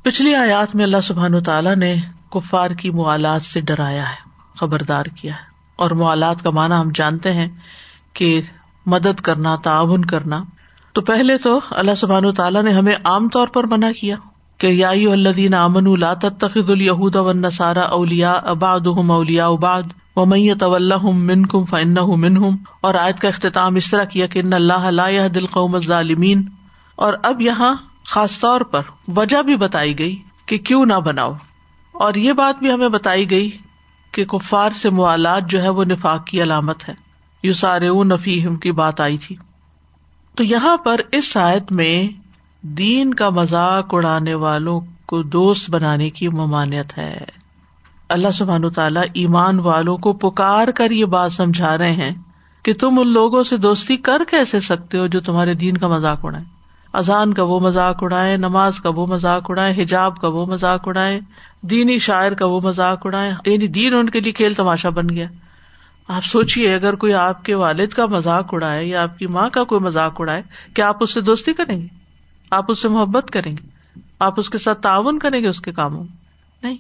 پچھلی 0.03 0.35
آیات 0.35 0.75
میں 0.75 0.85
اللہ 0.85 1.01
سبحان 1.03 1.43
تعالیٰ 1.43 1.77
نے 1.77 1.95
کفار 2.31 2.71
کی 2.71 2.91
موالات 2.91 3.43
سے 3.43 3.61
ڈرایا 3.61 4.03
ہے، 4.03 4.29
خبردار 4.55 5.05
کیا 5.05 5.33
ہے۔ 5.33 5.53
اور 5.77 5.91
موالات 5.91 6.43
کا 6.43 6.51
معنی 6.51 6.75
ہم 6.75 6.91
جانتے 6.95 7.33
ہیں 7.33 7.49
کہ 8.13 8.41
مدد 8.87 9.21
کرنا، 9.21 9.57
تعاون 9.57 10.05
کرنا۔ 10.05 10.45
تو 10.93 11.01
پہلے 11.01 11.39
تو 11.39 11.61
اللہ 11.71 11.95
سبحان 11.95 12.33
تعالیٰ 12.35 12.63
نے 12.63 12.73
ہمیں 12.73 12.95
عام 13.05 13.29
طور 13.29 13.49
پر 13.49 13.65
منع 13.65 13.91
کیا۔ 14.01 14.17
کہ 14.59 14.67
یائی 14.67 15.13
الدین 15.13 15.55
امن 15.55 15.87
اللہ 15.87 16.29
تخد 16.39 16.71
الہود 16.71 17.17
و 17.17 17.33
نسارا 17.33 17.81
اولیا 17.81 18.33
اباد 18.33 18.81
اولیا 18.87 19.47
اباد 19.47 19.83
و 20.17 20.27
میت 20.27 20.61
طلّہ 20.61 21.07
من 21.07 21.47
کم 21.47 21.65
فن 21.65 21.95
من 21.95 22.37
ہوں 22.37 22.57
اور 22.81 22.95
آیت 22.95 23.19
کا 23.19 23.29
اختتام 23.29 23.75
اس 23.75 23.91
طرح 23.91 24.05
کیا 24.05 24.27
کہ 24.27 24.39
ان 24.39 24.53
اللہ 24.53 25.29
دل 25.35 25.47
قوم 25.47 25.79
ظالمین 25.79 26.43
اور 26.97 27.15
اب 27.23 27.41
یہاں 27.41 27.75
خاص 28.07 28.41
طور 28.41 28.61
پر 28.61 28.83
وجہ 29.17 29.43
بھی 29.43 29.57
بتائی 29.57 29.99
گئی 29.99 30.23
کہ 30.47 30.59
کیوں 30.59 30.87
نہ 30.87 30.95
بناؤ 30.95 31.33
اور 31.93 32.15
یہ 32.15 32.33
بات 32.33 32.59
بھی 32.59 32.73
ہمیں 32.73 32.89
بتائی 32.89 33.31
گئی 33.31 33.51
کہ 34.13 34.25
کفار 34.25 34.71
سے 34.71 34.91
موالات 34.91 35.51
جو 35.51 35.63
ہے 35.63 35.69
وہ 35.69 35.85
نفاق 35.85 36.27
کی 36.27 36.43
علامت 36.43 36.89
ہے۔ 36.89 36.95
یو 37.43 37.53
سارے 37.53 37.89
نفیم 37.89 38.57
کی 38.57 38.73
بات 38.73 39.01
آئی 39.01 39.19
تھی۔ 39.19 39.37
تو 40.35 40.45
یہاں 40.45 40.77
پر 40.77 41.01
اس 41.13 41.37
آیت 41.37 41.73
میں 41.73 42.24
دین 42.67 43.15
کا 43.15 43.31
مذاق 43.31 43.95
اڑانے 43.95 44.35
والوں 44.35 44.81
کو 45.07 45.23
دوست 45.23 45.71
بنانے 45.71 46.11
کی 46.11 46.29
ممانعت 46.29 46.99
ہے۔ 46.99 47.25
اللہ 48.09 48.31
سبحان 48.31 48.71
تعالیٰ 48.71 49.03
ایمان 49.13 49.59
والوں 49.61 49.97
کو 49.97 50.13
پکار 50.13 50.69
کر 50.69 50.91
یہ 50.91 51.05
بات 51.05 51.33
سمجھا 51.33 51.79
رہے 51.79 51.93
ہیں 51.93 52.11
کہ 52.63 52.75
تم 52.75 52.99
ان 52.99 53.13
لوگوں 53.13 53.45
سے 53.45 53.57
دوستی 53.57 53.97
کر 53.97 54.23
کیسے 54.31 54.61
سکتے 54.61 54.99
ہو 54.99 55.07
جو 55.07 55.21
تمہارے 55.21 55.55
دین 55.55 55.77
کا 55.77 55.89
مذاق 55.89 56.25
اڑائے 56.25 56.45
اذان 56.93 57.35
کا 57.35 57.43
وہ 57.43 57.61
مذاق 57.61 58.03
اڑائے 58.03 58.37
نماز 58.37 58.79
کا 58.79 58.89
وہ 58.89 59.07
مذاق 59.07 59.51
اڑائے 59.51 59.83
حجاب 59.83 60.21
کا 60.21 60.29
وہ 60.29 60.47
مذاق 60.47 60.89
اڑائے 60.89 61.21
دینی 61.61 61.99
شاعر 61.99 62.33
کا 62.33 62.47
وہ 62.47 62.61
مذاق 62.61 63.07
اڑائے 63.07 63.33
یعنی 63.47 63.67
دین 63.67 63.95
ان 63.95 64.11
کے 64.11 64.21
لیے 64.21 64.33
کھیل 64.33 64.55
تماشا 64.55 64.89
بن 64.89 65.09
گیا۔ 65.09 65.27
آپ 66.09 66.25
سوچیے 66.25 66.75
اگر 66.75 66.95
کوئی 66.95 67.15
آپ 67.15 67.45
کے 67.45 67.55
والد 67.55 67.89
کا 67.89 68.07
مذاق 68.07 68.55
اڑائے 68.55 68.85
یا 68.85 69.03
آپ 69.03 69.19
کی 69.19 69.27
ماں 69.27 69.49
کا 69.51 69.65
کوئی 69.65 69.81
مذاق 69.81 70.21
اڑائے، 70.21 70.43
کیا 70.75 70.89
آپ 70.89 70.97
اس 71.01 71.15
سے 71.15 71.21
دوستی 71.21 71.53
کریں 71.53 71.83
گے؟ 71.83 72.04
آپ 72.55 72.65
اس 72.69 72.83
سے 72.83 72.89
محبت 72.89 73.31
کریں 73.31 73.53
گے؟ 73.53 73.69
آپ 74.19 74.41
اس 74.41 74.51
کے 74.51 74.59
ساتھ 74.59 74.81
تعاون 74.81 75.19
کریں 75.19 75.43
گے 75.43 75.49
اس 75.49 75.61
کے 75.61 75.73
کاموں 75.73 76.05
میں؟ 76.05 76.17
نہیں۔ 76.63 76.77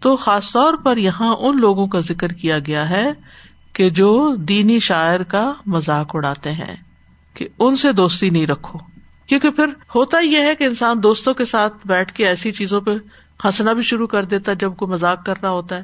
تو 0.00 0.16
خاص 0.16 0.52
طور 0.52 0.74
پر 0.74 0.96
یہاں 0.96 1.36
ان 1.36 1.60
لوگوں 1.60 1.86
کا 1.86 2.00
ذکر 2.00 2.28
کیا 2.28 2.58
گیا 2.58 2.90
ہے 2.90 3.12
کہ 3.72 3.90
جو 3.90 4.34
دینی 4.34 4.78
شاعر 4.78 5.22
کا 5.22 5.52
مذاق 5.66 6.16
اڑاتے 6.16 6.52
ہیں، 6.52 6.76
کہ 7.34 7.48
ان 7.58 7.76
سے 7.76 7.92
دوستی 7.92 8.30
نہیں 8.30 8.46
رکھو۔ 8.46 8.78
کیونکہ 9.26 9.50
پھر 9.50 9.66
ہوتا 9.94 10.18
یہ 10.18 10.38
ہے 10.38 10.54
کہ 10.54 10.64
انسان 10.64 11.02
دوستوں 11.02 11.34
کے 11.34 11.44
ساتھ 11.44 11.74
بیٹھ 11.84 12.12
کے 12.12 12.26
ایسی 12.26 12.52
چیزوں 12.52 12.80
پہ 12.80 12.90
ہنسنا 13.44 13.72
بھی 13.72 13.82
شروع 13.82 14.06
کر 14.06 14.24
دیتا 14.24 14.52
ہے 14.52 14.56
جب 14.56 14.76
کوئی 14.76 14.90
مذاق 14.90 15.26
کر 15.26 15.34
رہا 15.42 15.50
ہوتا 15.50 15.76
ہے۔ 15.76 15.82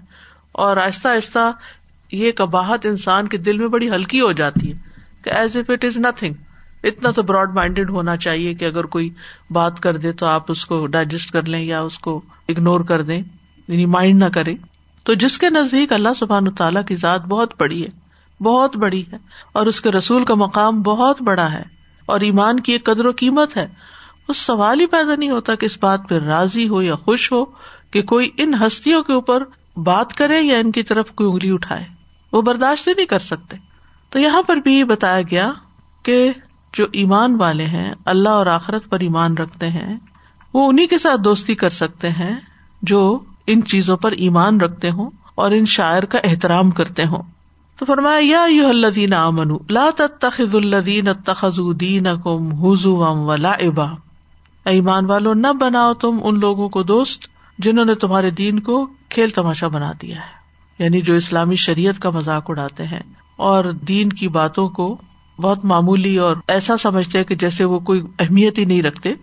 اور 0.53 0.77
آہستہ 0.77 1.09
آہستہ 1.09 1.53
یہ 2.13 2.33
کباہت 2.33 2.87
انسان 2.87 3.29
کے 3.29 3.39
دل 3.39 3.59
میں 3.59 3.69
بڑی 3.69 3.91
ہلکی 3.91 4.21
ہو 4.21 4.33
جاتی 4.33 4.73
ہے 4.73 4.79
کہ 5.23 5.31
as 5.31 5.57
if 5.57 5.71
it 5.71 5.85
is 5.85 5.99
nothing 5.99 6.35
اتنا 6.83 7.11
تو 7.11 7.23
براڈ 7.23 7.55
مائنڈیڈ 7.55 7.91
ہونا 7.91 8.17
چاہیے 8.17 8.55
کہ 8.55 8.65
اگر 8.65 8.85
کوئی 8.85 9.11
بات 9.51 9.81
کر 9.81 9.97
دے 9.97 10.13
تو 10.13 10.27
آپ 10.27 10.51
اس 10.53 10.65
کو 10.67 10.87
ڈائجسٹ 10.87 11.31
کر 11.31 11.43
لیں 11.43 11.63
یا 11.65 11.81
اس 11.81 11.99
کو 11.99 12.21
اگنور 12.49 12.81
کر 12.81 13.03
دیں 13.03 13.23
یعنی 13.69 13.87
مائنڈ 13.87 14.23
نہ 14.23 14.29
کرے۔ 14.29 14.55
تو 15.07 15.15
جس 15.15 15.39
کے 15.39 15.51
نزدیک 15.51 15.93
اللہ 15.93 16.15
سبحان 16.17 16.51
تعالیٰ 16.51 16.85
کی 16.85 16.97
ذات 16.97 17.25
بہت 17.27 17.55
بڑی 17.59 17.83
ہے، 17.85 17.89
بہت 18.41 18.77
بڑی 18.77 19.03
ہے، 19.13 19.17
اور 19.53 19.67
اس 19.67 19.81
کے 19.81 19.91
رسول 19.91 20.25
کا 20.25 20.35
مقام 20.35 20.83
بہت 20.83 21.23
بڑا 21.23 21.51
ہے، 21.53 21.63
اور 22.09 22.21
ایمان 22.21 22.61
کی 22.61 22.73
ایک 22.73 22.85
قدر 22.85 23.07
و 23.07 23.13
قیمت 23.17 23.57
ہے، 23.57 23.67
اس 24.29 24.39
سوال 24.39 24.81
ہی 24.81 24.87
پیدا 24.87 25.15
نہیں 25.15 25.31
ہوتا 25.31 25.55
کہ 25.55 25.67
اس 25.67 25.79
بات 25.81 26.09
پہ 26.09 26.19
راضی 26.19 26.69
ہو 26.69 26.83
یا 26.83 26.95
خوش 26.95 27.33
ہو 27.33 27.45
کہ 27.91 28.03
کوئی 28.03 28.31
ان 28.37 28.55
ہستیوں 28.55 29.03
کے 29.03 29.13
اوپر 29.13 29.45
بات 29.77 30.15
کرے 30.15 30.41
یا 30.41 30.59
ان 30.59 30.71
کی 30.73 30.83
طرف 30.83 31.11
کوئی 31.13 31.29
انگلی 31.31 31.51
اٹھائے۔ 31.51 31.85
وہ 32.33 32.43
برداشت 32.43 32.89
ہی 32.89 32.93
نہیں 32.97 33.07
کر 33.07 33.19
سکتے۔ 33.19 33.57
تو 34.13 34.19
یہاں 34.19 34.43
پر 34.43 34.57
بھی 34.57 34.83
بتایا 34.85 35.21
گیا 35.23 35.51
کہ 36.03 36.33
جو 36.73 36.87
ایمان 36.93 37.35
والے 37.35 37.65
ہیں، 37.65 37.95
اللہ 38.05 38.29
اور 38.29 38.47
آخرت 38.47 38.91
پر 38.91 39.01
ایمان 39.01 39.35
رکھتے 39.35 39.69
ہیں، 39.69 39.97
وہ 40.55 40.69
انہیں 40.69 40.87
کے 40.87 40.99
ساتھ 40.99 41.21
دوستی 41.21 41.55
کر 41.55 41.71
سکتے 41.71 42.11
ہیں 42.11 42.41
جو 42.83 43.19
ان 43.47 43.63
چیزوں 43.63 43.97
پر 43.97 44.13
ایمان 44.13 44.61
رکھتے 44.61 44.91
ہوں 44.91 45.11
اور 45.35 45.51
ان 45.51 45.67
شاعر 45.67 46.03
کا 46.03 46.19
احترام 46.25 46.71
کرتے 46.71 47.05
ہوں۔ 47.05 47.23
تو 47.79 47.85
فرمایا، 47.85 48.19
یا 48.23 48.45
یو 48.49 48.69
الدین 48.69 49.13
امن 49.13 49.57
لا 49.71 49.91
تخذ 50.21 50.55
الدین 50.55 51.09
تخذین 51.25 52.07
کم 52.25 52.53
حضو 52.53 53.05
ام 53.05 53.19
و 53.19 53.37
لا 53.37 53.51
ابا 53.51 53.87
ایمان 54.65 55.05
والو، 55.05 55.35
نہ 55.35 55.53
بناؤ 55.53 55.95
تم 55.95 56.19
ان 56.23 56.41
لوگوں 56.41 56.69
کو 56.69 56.83
دوست 56.83 57.33
جنہوں 57.59 57.85
نے 57.85 57.95
تمہارے 57.95 58.31
دین 58.31 58.61
کو 58.61 58.87
کھیل 59.09 59.31
تماشا 59.31 59.69
بنا 59.69 59.93
دیا 60.03 60.17
ہے۔ 60.17 60.43
یعنی 60.79 61.01
جو 61.01 61.15
اسلامی 61.15 61.57
شریعت 61.57 62.03
کا 62.03 62.11
مذاق 62.11 62.51
اڑاتے 62.51 62.87
ہیں 62.87 63.01
اور 63.37 63.65
دین 63.65 64.09
کی 64.09 64.29
باتوں 64.29 64.69
کو 64.69 64.97
بہت 65.43 65.65
معمولی 65.65 66.17
اور 66.17 66.37
ایسا 66.49 66.77
سمجھتے 66.77 67.25
کہ 67.25 67.35
جیسے 67.35 67.65
وہ 67.65 67.79
کوئی 67.79 68.03
اہمیت 68.19 68.59
ہی 68.59 68.65
نہیں 68.65 68.83
رکھتے۔ 68.83 69.15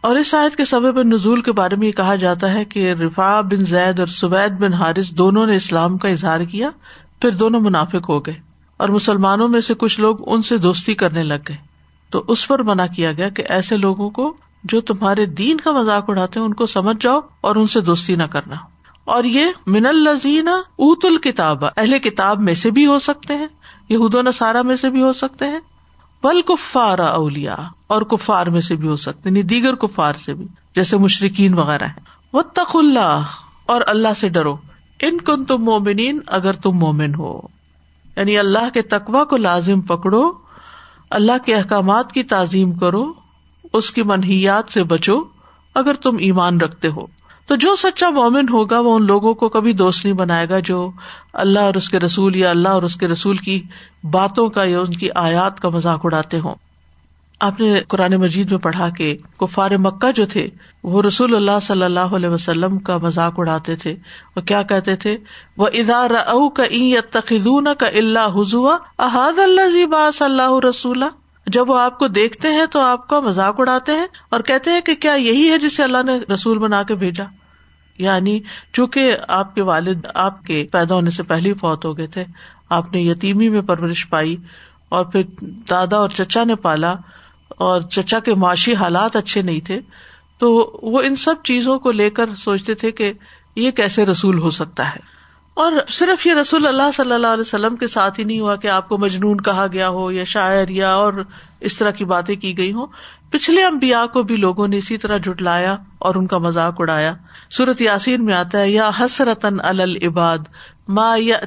اور 0.00 0.16
اس 0.16 0.34
آیت 0.34 0.56
کے 0.56 0.64
سبب 0.64 1.02
نزول 1.02 1.42
کے 1.42 1.52
بارے 1.52 1.76
میں 1.76 1.86
یہ 1.86 1.92
کہا 1.92 2.14
جاتا 2.14 2.52
ہے 2.52 2.64
کہ 2.64 2.92
رفا 2.92 3.40
بن 3.40 3.64
زید 3.64 3.98
اور 3.98 4.06
سبید 4.06 4.52
بن 4.52 4.74
حارث 4.74 5.10
دونوں 5.10 5.46
نے 5.46 5.56
اسلام 5.56 5.98
کا 5.98 6.08
اظہار 6.08 6.40
کیا، 6.40 6.70
پھر 7.20 7.30
دونوں 7.30 7.60
منافق 7.60 8.08
ہو 8.08 8.26
گئے 8.26 8.34
اور 8.76 8.88
مسلمانوں 8.88 9.48
میں 9.48 9.60
سے 9.60 9.74
کچھ 9.74 10.00
لوگ 10.00 10.16
ان 10.20 10.42
سے 10.42 10.56
دوستی 10.56 10.94
کرنے 10.94 11.22
لگ 11.22 11.34
گئے۔ 11.48 11.56
تو 12.10 12.24
اس 12.28 12.48
پر 12.48 12.62
منع 12.62 12.86
کیا 12.96 13.12
گیا 13.12 13.28
کہ 13.28 13.44
ایسے 13.48 13.76
لوگوں 13.76 14.10
کو 14.10 14.36
جو 14.64 14.80
تمہارے 14.80 15.26
دین 15.26 15.56
کا 15.56 15.72
مذاق 15.72 16.04
اڑاتے 16.08 16.40
ہیں، 16.40 16.46
ان 16.46 16.54
کو 16.54 16.66
سمجھ 16.66 16.96
جاؤ 17.00 17.20
اور 17.40 17.56
ان 17.56 17.66
سے 17.66 17.80
دوستی 17.80 18.14
نہ 18.16 18.24
کرنا۔ 18.24 18.56
اور 19.04 19.24
یہ 19.24 19.44
من 19.66 19.86
الزین 19.86 20.48
اوت 20.48 21.04
الکتاب 21.04 21.64
اہل 21.64 21.98
کتاب 21.98 22.40
میں 22.40 22.54
سے 22.54 22.70
بھی 22.70 22.86
ہو 22.86 22.98
سکتے 22.98 23.34
ہیں۔ 23.34 23.46
یہ 23.88 23.98
و 23.98 24.22
نصارہ 24.22 24.62
میں 24.62 24.76
سے 24.76 24.90
بھی 24.90 25.02
ہو 25.02 25.12
سکتے 25.12 25.44
ہیں۔ 25.44 25.60
بل 26.22 26.42
کفار 26.42 26.98
اولیا 26.98 27.56
اور 27.86 28.02
کفار 28.02 28.46
میں 28.46 28.60
سے 28.60 28.76
بھی 28.76 28.88
ہو 28.88 28.96
سکتے 28.96 29.28
یعنی 29.28 29.42
دیگر 29.42 29.74
کفار 29.74 30.12
سے 30.12 30.34
بھی، 30.34 30.46
جیسے 30.74 30.98
مشرقین 30.98 31.54
وغیرہ 31.54 31.84
ہیں۔ 31.84 32.00
وہ 32.32 32.42
تخ 32.42 32.76
اللہ 32.76 33.24
اور 33.66 33.80
اللہ 33.86 34.08
سے 34.16 34.28
ڈرو۔ 34.28 34.56
ان 35.00 35.18
کن 35.18 35.44
تم 35.44 35.64
مومنین، 35.64 36.20
اگر 36.26 36.52
تم 36.52 36.70
مومن 36.70 37.14
ہو۔ 37.14 37.40
یعنی 38.16 38.38
اللہ 38.38 38.70
کے 38.74 38.82
تقوا 38.82 39.24
کو 39.24 39.36
لازم 39.36 39.80
پکڑو، 39.80 40.30
اللہ 41.10 41.32
کے 41.46 41.54
احکامات 41.54 42.12
کی 42.12 42.22
تعظیم 42.22 42.72
کرو، 42.72 43.12
اس 43.72 43.90
کی 43.90 44.02
منحیات 44.02 44.68
سے 44.68 44.82
بچو، 44.82 45.14
اگر 45.74 45.94
تم 45.94 46.16
ایمان 46.18 46.60
رکھتے 46.60 46.88
ہو۔ 46.88 47.06
تو 47.48 47.56
جو 47.56 47.76
سچا 47.76 48.10
مومن 48.10 48.48
ہوگا 48.48 48.78
وہ 48.78 48.96
ان 48.96 49.06
لوگوں 49.06 49.34
کو 49.34 49.48
کبھی 49.48 49.72
دوست 49.72 50.04
نہیں 50.04 50.14
بنائے 50.14 50.48
گا 50.48 50.58
جو 50.58 50.90
اللہ 51.32 51.58
اور 51.58 51.74
اس 51.74 51.90
کے 51.90 52.00
رسول 52.00 52.36
یا 52.36 52.50
اللہ 52.50 52.68
اور 52.68 52.82
اس 52.82 52.96
کے 52.96 53.08
رسول 53.08 53.36
کی 53.36 53.62
باتوں 54.10 54.48
کا 54.48 54.64
یا 54.64 54.78
ان 54.78 54.92
کی 54.92 55.08
آیات 55.14 55.60
کا 55.60 55.68
مذاق 55.68 56.00
اڑاتے 56.04 56.38
ہوں۔ 56.38 56.54
آپ 57.40 57.60
نے 57.60 57.80
قرآن 57.88 58.12
مجید 58.12 58.50
میں 58.50 58.58
پڑھا 58.58 58.88
کہ 58.88 59.16
کفار 59.40 59.70
مکہ 59.70 60.12
جو 60.12 60.26
تھے، 60.26 60.48
وہ 60.82 61.02
رسول 61.02 61.34
اللہ 61.34 61.60
صلی 61.62 61.82
اللہ 61.82 62.00
علیہ 62.00 62.28
وسلم 62.28 62.78
کا 62.78 62.98
مذاق 62.98 63.34
اڑاتے 63.36 63.76
تھے۔ 63.76 63.96
وہ 64.36 64.40
کیا 64.40 64.62
کہتے 64.62 64.96
تھے؟ 64.96 65.16
وہ 65.56 65.68
ادار 65.72 66.10
کا 66.56 66.64
تخون 67.10 67.68
کا 67.78 67.86
اللہ 67.86 68.40
حضو 68.40 68.68
احاد 68.98 69.38
اللہ 69.38 69.70
زی 69.70 69.86
باس 69.86 70.22
اللہ 70.22 70.66
رسول 70.68 71.04
جب 71.46 71.70
وہ 71.70 71.78
آپ 71.78 71.98
کو 71.98 72.08
دیکھتے 72.08 72.48
ہیں 72.48 72.66
تو 72.66 72.80
آپ 72.80 73.08
کا 73.08 73.20
مذاق 73.20 73.54
اڑاتے 73.58 73.92
ہیں 73.92 74.06
اور 74.30 74.40
کہتے 74.40 74.70
ہیں 74.70 74.80
کہ 74.80 74.94
کیا 74.94 75.12
یہی 75.12 75.50
ہے 75.50 75.58
جسے 75.58 75.82
اللہ 75.82 76.02
نے 76.04 76.18
رسول 76.34 76.58
بنا 76.58 76.82
کے 76.82 76.94
بھیجا؟ 76.94 77.24
یعنی 77.98 78.40
چونکہ 78.72 79.16
آپ 79.28 79.54
کے 79.54 79.62
والد 79.62 80.06
آپ 80.14 80.44
کے 80.44 80.66
پیدا 80.72 80.94
ہونے 80.94 81.10
سے 81.10 81.22
پہلے 81.22 81.54
فوت 81.54 81.84
ہو 81.84 81.98
گئے 81.98 82.06
تھے، 82.06 82.24
آپ 82.68 82.92
نے 82.92 83.00
یتیمی 83.00 83.48
میں 83.48 83.60
پرورش 83.60 84.08
پائی 84.08 84.36
اور 84.88 85.04
پھر 85.04 85.22
دادا 85.70 85.96
اور 85.96 86.08
چچا 86.08 86.44
نے 86.44 86.54
پالا 86.54 86.94
اور 87.48 87.80
چچا 87.82 88.18
کے 88.20 88.34
معاشی 88.34 88.74
حالات 88.74 89.16
اچھے 89.16 89.42
نہیں 89.42 89.60
تھے، 89.60 89.80
تو 90.38 90.78
وہ 90.82 91.02
ان 91.02 91.16
سب 91.16 91.34
چیزوں 91.44 91.78
کو 91.78 91.90
لے 91.90 92.10
کر 92.10 92.34
سوچتے 92.34 92.74
تھے 92.74 92.92
کہ 92.92 93.12
یہ 93.56 93.70
کیسے 93.70 94.06
رسول 94.06 94.38
ہو 94.38 94.50
سکتا 94.50 94.90
ہے۔ 94.90 95.18
اور 95.54 95.72
صرف 95.88 96.26
یہ 96.26 96.34
رسول 96.34 96.66
اللہ 96.66 96.90
صلی 96.94 97.12
اللہ 97.12 97.26
علیہ 97.26 97.40
وسلم 97.40 97.76
کے 97.76 97.86
ساتھ 97.86 98.20
ہی 98.20 98.24
نہیں 98.24 98.40
ہوا 98.40 98.56
کہ 98.56 98.68
آپ 98.68 98.88
کو 98.88 98.98
مجنون 98.98 99.40
کہا 99.40 99.66
گیا 99.72 99.88
ہو 99.88 100.10
یا 100.10 100.24
شاعر 100.24 100.68
یا 100.68 100.94
اور 100.94 101.12
اس 101.60 101.78
طرح 101.78 101.90
کی 101.90 102.04
باتیں 102.04 102.36
کی 102.36 102.58
گئی 102.58 102.72
ہوں۔ 102.72 102.86
پچھلے 103.30 103.64
امبیا 103.64 104.06
کو 104.06 104.22
بھی 104.22 104.36
لوگوں 104.36 104.68
نے 104.68 104.78
اسی 104.78 104.98
طرح 104.98 105.16
جٹلایا 105.16 105.76
اور 105.98 106.14
ان 106.14 106.26
کا 106.26 106.38
مذاق 106.38 106.74
اڑایا۔ 106.78 107.14
صورت 107.50 107.82
یاسین 107.82 108.24
میں 108.24 108.34
آتا 108.34 108.58
ہے، 108.58 108.70
یا 108.70 108.90
حسرتن 109.00 109.60
العباد، 109.60 110.38
ما 110.88 111.14
یا 111.18 111.38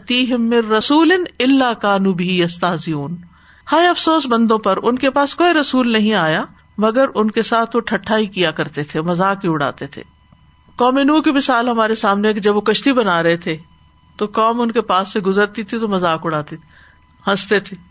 رسول 0.77 1.11
اللہ 1.39 1.73
کانو 1.81 2.13
بھی 2.13 2.43
استاذیون 2.43 3.15
ہائے 3.71 3.87
افسوس 3.87 4.27
بندوں 4.27 4.57
پر، 4.57 4.77
ان 4.83 4.97
کے 4.97 5.09
پاس 5.09 5.35
کوئی 5.35 5.53
رسول 5.53 5.91
نہیں 5.91 6.13
آیا، 6.13 6.43
مگر 6.77 7.05
ان 7.15 7.31
کے 7.31 7.41
ساتھ 7.41 7.75
وہ 7.75 7.81
ٹھٹائی 7.81 8.25
کیا 8.25 8.51
کرتے 8.51 8.83
تھے، 8.83 9.01
مذاق 9.01 9.37
ہی 9.43 9.49
اڑاتے 9.49 9.87
تھے۔ 9.87 10.03
قومینو 10.75 11.21
کی 11.21 11.31
مثال 11.31 11.69
ہمارے 11.69 11.95
سامنے 11.95 12.33
جب 12.33 12.55
وہ 12.55 12.61
کشتی 12.61 12.93
بنا 12.93 13.23
رہے 13.23 13.37
تھے، 13.37 13.57
تو 14.17 14.25
قوم 14.25 14.61
ان 14.61 14.71
کے 14.71 14.81
پاس 14.81 15.13
سے 15.13 15.19
گزرتی 15.19 15.63
تھی 15.63 15.79
تو 15.79 15.87
مذاق 15.87 16.25
اڑاتی 16.25 16.55
ہنستے 17.27 17.59
تھے۔ 17.59 17.90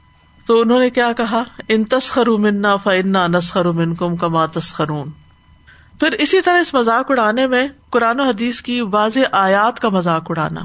تو 0.50 0.61
انہوں 0.61 0.78
نے 0.78 0.90
کیا 0.90 1.12
کہا؟ 1.12 1.42
ان 1.69 1.85
تسخر 1.85 2.26
منا 2.26 2.76
فنا 2.76 3.26
نسخر 3.26 3.64
من 3.64 3.95
کم 3.95 4.16
کما 4.16 4.47
تسخرون۔ 4.47 5.11
پھر 6.00 6.12
اسی 6.12 6.40
طرح 6.40 6.61
اس 6.61 6.75
مذاق 6.75 7.11
اڑانے 7.11 7.47
میں 7.47 7.69
قرآن 7.90 8.21
و 8.21 8.23
حدیث 8.23 8.61
کی 8.61 8.80
واضح 8.80 9.21
آیات 9.33 9.80
کا 9.80 9.88
مذاق 9.88 10.30
اڑانا، 10.30 10.61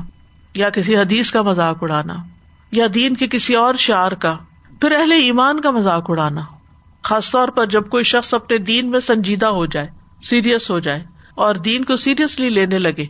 یا 0.54 0.70
کسی 0.70 0.98
حدیث 0.98 1.32
کا 1.32 1.42
مذاق 1.42 1.84
اڑانا، 1.84 2.14
یا 2.72 2.88
دین 2.94 3.14
کے 3.14 3.28
کسی 3.28 3.56
اور 3.56 3.76
شعر 3.76 4.12
کا، 4.12 4.38
پھر 4.82 4.92
اہل 4.92 5.12
ایمان 5.12 5.62
کا 5.62 5.72
مذاق 5.72 6.10
اڑانا۔ 6.10 6.42
خاص 7.04 7.32
طور 7.32 7.48
پر 7.48 7.66
جب 7.66 7.90
کوئی 7.90 8.04
شخص 8.04 8.34
اپنے 8.34 8.58
دین 8.58 8.92
میں 8.92 9.00
سنجیدہ 9.00 9.48
ہو 9.48 9.66
جائے، 9.66 9.88
سیریس 10.22 10.72
ہو 10.72 10.80
جائے 10.80 11.04
اور 11.36 11.56
دین 11.56 11.84
کو 11.84 11.96
سیریسلی 11.96 12.50
لینے 12.50 12.80
لگے۔ 12.80 13.06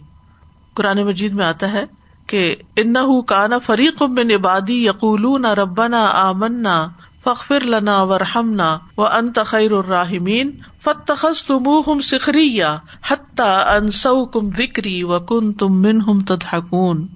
قرآن 0.73 1.03
مجید 1.03 1.33
میں 1.33 1.45
آتا 1.45 1.71
ہے 1.71 1.85
کہ 2.27 2.55
ان 2.75 3.21
کا 3.21 3.47
نا 3.47 3.57
فریق 3.57 4.03
میں 4.03 4.23
نبادی 4.23 4.85
یقول 4.85 5.41
نہ 5.41 5.47
ربنا 5.47 6.09
آمنا 6.13 6.87
فخر 7.23 7.59
لنا 7.63 8.01
ورحمنا 8.01 8.77
و 8.97 9.05
ان 9.05 9.31
تخیر 9.31 9.71
الراحمین 9.71 10.51
فتخص 10.83 11.43
تم 11.43 11.99
سکھری 11.99 12.61
حتہ 13.07 13.75
انسو 13.77 14.25
کم 14.25 14.49
وکری 14.57 15.03
و 15.03 15.19
کن 15.19 15.53
تم 15.53 15.81
من 15.81 16.01
ہم 16.01 16.19
تدہکون 16.19 17.07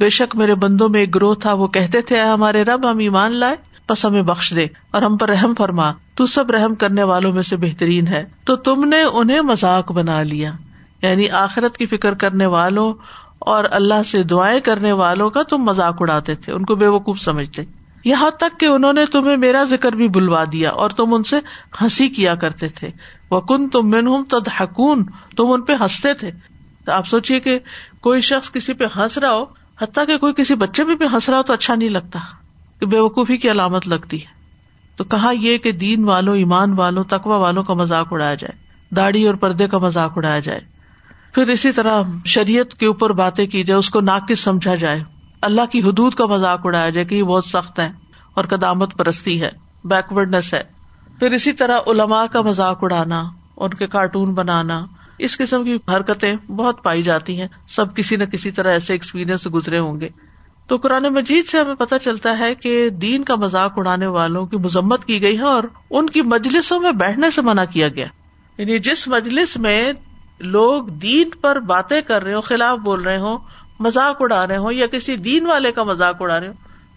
بے 0.00 0.08
شک 0.08 0.36
میرے 0.36 0.54
بندوں 0.54 0.88
میں 0.88 1.00
ایک 1.00 1.14
گروہ 1.14 1.34
تھا، 1.34 1.52
وہ 1.52 1.66
کہتے 1.66 2.00
تھے 2.00 2.20
ہمارے 2.20 2.62
رب، 2.62 2.90
ہم 2.90 2.98
ایمان 2.98 3.32
لائے، 3.32 3.56
بس 3.88 4.04
ہمیں 4.04 4.22
بخش 4.22 4.52
دے 4.56 4.66
اور 4.90 5.02
ہم 5.02 5.16
پر 5.16 5.28
رحم 5.28 5.54
فرما، 5.58 5.92
تو 6.14 6.26
سب 6.26 6.50
رحم 6.50 6.74
کرنے 6.74 7.02
والوں 7.02 7.32
میں 7.32 7.42
سے 7.42 7.56
بہترین 7.56 8.06
ہے۔ 8.06 8.24
تو 8.44 8.56
تم 8.56 8.84
نے 8.84 9.02
انہیں 9.02 9.40
مذاق 9.40 9.92
بنا 9.92 10.22
لیا 10.22 10.52
یعنی 11.02 11.30
آخرت 11.30 11.76
کی 11.76 11.86
فکر 11.86 12.14
کرنے 12.14 12.46
والوں 12.46 12.92
اور 13.46 13.64
اللہ 13.70 14.02
سے 14.06 14.22
دعائیں 14.22 14.60
کرنے 14.60 14.92
والوں 14.92 15.30
کا 15.30 15.42
تم 15.42 15.58
مذاق 15.58 15.96
اڑاتے 16.00 16.34
تھے، 16.34 16.52
ان 16.52 16.64
کو 16.64 16.74
بے 16.74 16.86
وقوف 16.86 17.18
سمجھتے۔ 17.18 17.62
یہاں 18.04 18.30
تک 18.30 18.60
کہ 18.60 18.66
انہوں 18.66 18.92
نے 18.92 19.06
تمہیں 19.06 19.36
میرا 19.36 19.64
ذکر 19.64 19.92
بھی 19.92 20.08
بلوا 20.08 20.44
دیا 20.52 20.70
اور 20.70 20.90
تم 20.90 21.14
ان 21.14 21.22
سے 21.22 21.36
ہنسی 21.82 22.08
کیا 22.08 22.34
کرتے 22.34 22.68
تھے۔ 22.68 22.90
وہ 23.30 23.40
کن 23.40 23.68
تم 23.68 23.88
من 23.88 24.06
ہوں 24.06 24.24
تد 24.24 24.48
حکون 24.60 25.04
تم 25.36 25.44
ان 25.52 25.60
پہ 25.60 25.72
ہنستے 25.80 26.14
تھے۔ 26.14 26.30
آپ 26.86 27.06
سوچیے 27.06 27.40
کہ 27.40 27.58
کوئی 28.00 28.20
شخص 28.20 28.52
کسی 28.52 28.72
پہ 28.72 28.84
ہنس 28.96 29.18
رہا 29.18 29.32
ہو، 29.32 29.44
حتیٰ 29.80 30.06
کہ 30.06 30.18
کوئی 30.18 30.32
کسی 30.32 30.54
بچے 30.54 30.84
بھی 30.84 30.96
پہ 30.96 31.04
ہنس 31.12 31.28
رہا 31.28 31.38
ہو 31.38 31.42
تو 31.42 31.52
اچھا 31.52 31.74
نہیں 31.74 31.88
لگتا 31.88 32.18
کہ 32.80 32.86
بے 32.86 33.00
وقوفی 33.00 33.36
کی 33.36 33.50
علامت 33.50 33.88
لگتی 33.88 34.20
ہے۔ 34.20 34.42
تو 34.96 35.04
کہا 35.04 35.32
یہ 35.40 35.58
کہ 35.58 35.72
دین 35.72 36.04
والوں، 36.04 36.36
ایمان 36.36 36.72
والوں 36.72 37.04
تقوا 37.04 37.36
والوں 37.36 37.62
کا 37.62 37.74
مذاق 37.74 38.08
اڑایا 38.10 38.34
جائے، 38.34 38.64
داڑھی 38.94 39.26
اور 39.26 39.34
پردے 39.34 39.66
کا 39.66 39.78
مذاق 39.78 40.12
اڑایا 40.16 40.38
جائے۔ 40.38 40.60
پھر 41.32 41.48
اسی 41.48 41.72
طرح 41.72 42.02
شریعت 42.24 42.74
کے 42.74 42.86
اوپر 42.86 43.10
باتیں 43.10 43.46
کی 43.46 43.64
جائے، 43.64 43.78
اس 43.78 43.90
کو 43.90 44.00
ناقص 44.00 44.40
سمجھا 44.40 44.74
جائے۔ 44.74 45.00
اللہ 45.42 45.60
کی 45.72 45.82
حدود 45.82 46.14
کا 46.14 46.26
مذاق 46.26 46.60
اڑایا 46.64 46.90
جائے 46.90 47.04
کہ 47.04 47.14
یہ 47.14 47.22
بہت 47.22 47.44
سخت 47.44 47.78
ہے 47.78 47.90
اور 48.34 48.44
قدامت 48.44 48.96
پرستی 48.96 49.42
ہے 49.42 49.50
بیکورڈنیس 49.84 50.54
ہے۔ 50.54 50.62
پھر 51.18 51.30
اسی 51.30 51.52
طرح 51.52 51.78
علماء 51.86 52.24
کا 52.32 52.42
مذاق 52.42 52.78
اڑانا، 52.82 53.24
ان 53.56 53.70
کے 53.70 53.86
کارٹون 53.86 54.34
بنانا، 54.34 54.86
اس 55.18 55.38
قسم 55.38 55.64
کی 55.64 55.76
حرکتیں 55.96 56.50
بہت 56.50 56.82
پائی 56.82 57.02
جاتی 57.02 57.40
ہیں۔ 57.40 57.48
سب 57.68 57.96
کسی 57.96 58.16
نہ 58.16 58.24
کسی 58.24 58.50
طرح 58.50 58.70
ایسے 58.70 58.92
ایکسپیرئنس 58.92 59.48
گزرے 59.54 59.78
ہوں 59.78 60.00
گے۔ 60.00 60.08
تو 60.66 60.76
قرآن 60.76 61.02
مجید 61.02 61.44
سے 61.44 61.58
ہمیں 61.58 61.74
پتہ 61.74 61.94
چلتا 62.04 62.38
ہے 62.38 62.54
کہ 62.54 62.88
دین 62.88 63.24
کا 63.24 63.34
مذاق 63.34 63.72
اڑانے 63.76 64.06
والوں 64.06 64.46
کی 64.46 64.56
مذمت 64.56 65.04
کی 65.04 65.22
گئی 65.22 65.38
ہے 65.38 65.42
اور 65.42 65.64
ان 65.90 66.10
کی 66.10 66.22
مجلسوں 66.22 66.80
میں 66.80 66.92
بیٹھنے 66.92 67.30
سے 67.30 67.42
منع 67.42 67.64
کیا 67.64 67.88
گیا۔ 67.88 68.06
یعنی 68.58 68.78
جس 68.78 69.08
مجلس 69.08 69.56
میں 69.56 69.92
لوگ 70.42 70.84
دین 70.84 71.30
پر 71.40 71.60
باتیں 71.60 72.00
کر 72.00 72.22
رہے 72.22 72.34
ہوں، 72.34 72.42
خلاف 72.42 72.78
بول 72.78 73.02
رہے 73.02 73.18
ہوں، 73.18 73.38
مذاق 73.80 74.16
اڑا 74.20 74.46
رہے 74.46 74.56
ہوں 74.56 74.72
یا 74.72 74.86
کسی 74.86 75.16
دین 75.16 75.46
والے 75.46 75.72
کا 75.72 75.82
مذاق 75.82 76.16
اڑا 76.20 76.40
رہے 76.40 76.46
ہوں، 76.46 76.54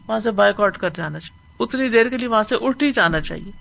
وہاں 0.07 0.19
سے 0.23 0.31
بائک 0.31 0.61
آؤٹ 0.61 0.77
کر 0.77 0.89
جانا 0.89 1.19
چاہیے۔ 1.19 1.63
اتنی 1.63 1.89
دیر 1.89 2.09
کے 2.09 2.17
لیے 2.17 2.27
وہاں 2.27 2.43
سے 2.49 2.55
اٹھ 2.61 2.83
ہی 2.83 2.91
جانا 2.91 3.21
چاہیے۔ 3.21 3.51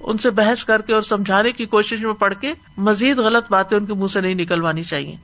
ان 0.00 0.18
سے 0.18 0.30
بحث 0.30 0.64
کر 0.64 0.82
کے 0.82 0.94
اور 0.94 1.02
سمجھانے 1.02 1.52
کی 1.52 1.66
کوشش 1.66 2.00
میں 2.00 2.12
پڑھ 2.12 2.34
کے 2.40 2.52
مزید 2.76 3.18
غلط 3.18 3.44
باتیں 3.50 3.76
ان 3.76 3.86
کے 3.86 3.94
منہ 3.94 4.06
سے 4.06 4.20
نہیں 4.20 4.34
نکلوانی 4.34 4.84
چاہیے۔ 4.84 5.16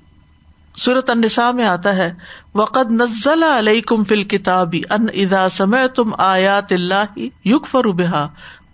صورت 0.76 1.10
النساء 1.10 1.50
میں 1.50 1.64
آتا 1.64 1.96
ہے، 1.96 2.14
وقد 2.54 2.92
نزل 2.92 3.42
علیکم 3.42 4.04
فل 4.04 4.24
کتابی 4.24 4.82
ان 4.90 5.06
ادا 5.14 5.48
سمے 5.48 5.88
تم 5.88 6.10
آیات 6.18 6.72
اللہ 6.72 7.18
یوگ 7.44 7.60
فرو 7.60 7.92
بحا 7.92 8.26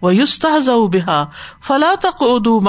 و 0.02 0.12
یوستا 0.12 0.48
بحا 0.92 1.24
فلا 1.66 1.94
تک 2.00 2.16
ادو 2.20 2.60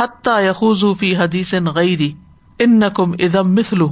حتیٰ 0.00 0.50
یخوز 0.50 0.84
فی 0.98 1.16
حدیث 1.16 1.54
غیری 1.54 2.12
ان 2.58 2.78
نقم 2.78 3.12
ادم 3.12 3.52
مثل 3.52 3.82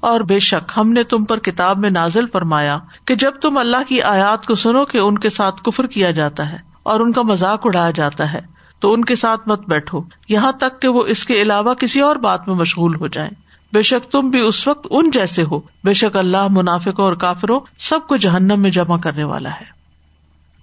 اور 0.00 0.20
بے 0.20 0.38
شک 0.38 0.72
ہم 0.76 0.92
نے 0.92 1.02
تم 1.02 1.24
پر 1.24 1.38
کتاب 1.38 1.78
میں 1.78 1.90
نازل 1.90 2.26
فرمایا 2.32 2.78
کہ 3.04 3.14
جب 3.14 3.30
تم 3.30 3.58
اللہ 3.58 3.76
کی 3.88 4.02
آیات 4.02 4.46
کو 4.46 4.54
سنو 4.54 4.84
کہ 4.84 4.98
ان 4.98 5.18
کے 5.18 5.30
ساتھ 5.30 5.62
کفر 5.62 5.86
کیا 5.86 6.10
جاتا 6.10 6.52
ہے 6.52 6.56
اور 6.82 7.00
ان 7.00 7.12
کا 7.12 7.22
مذاق 7.22 7.60
اڑایا 7.64 7.90
جاتا 7.90 8.32
ہے، 8.32 8.40
تو 8.80 8.92
ان 8.92 9.04
کے 9.04 9.14
ساتھ 9.14 9.48
مت 9.48 9.68
بیٹھو۔ 9.68 10.00
یہاں 10.28 10.52
تک 10.52 10.82
کہ 10.82 10.88
وہ 10.88 11.02
اس 11.06 11.24
کے 11.24 11.42
علاوہ 11.42 11.74
کسی 11.74 12.00
اور 12.00 12.16
بات 12.16 12.48
میں 12.48 12.56
مشغول 12.56 12.94
ہو 12.94 13.06
جائیں۔ 13.06 13.30
بے 13.72 13.82
شک 13.82 14.12
تم 14.12 14.30
بھی 14.30 14.40
اس 14.40 14.68
وقت 14.68 14.86
ان 14.90 15.10
جیسے 15.10 15.42
ہو۔ 15.42 15.60
بے 15.84 15.92
شک 15.92 16.16
اللہ 16.16 16.46
منافقوں 16.50 17.04
اور 17.04 17.12
کافروں 17.12 17.60
سب 17.78 17.98
کو 18.08 18.16
جہنم 18.16 18.60
میں 18.60 18.70
جمع 18.70 18.98
کرنے 18.98 19.24
والا 19.24 19.50
ہے۔ 19.50 19.64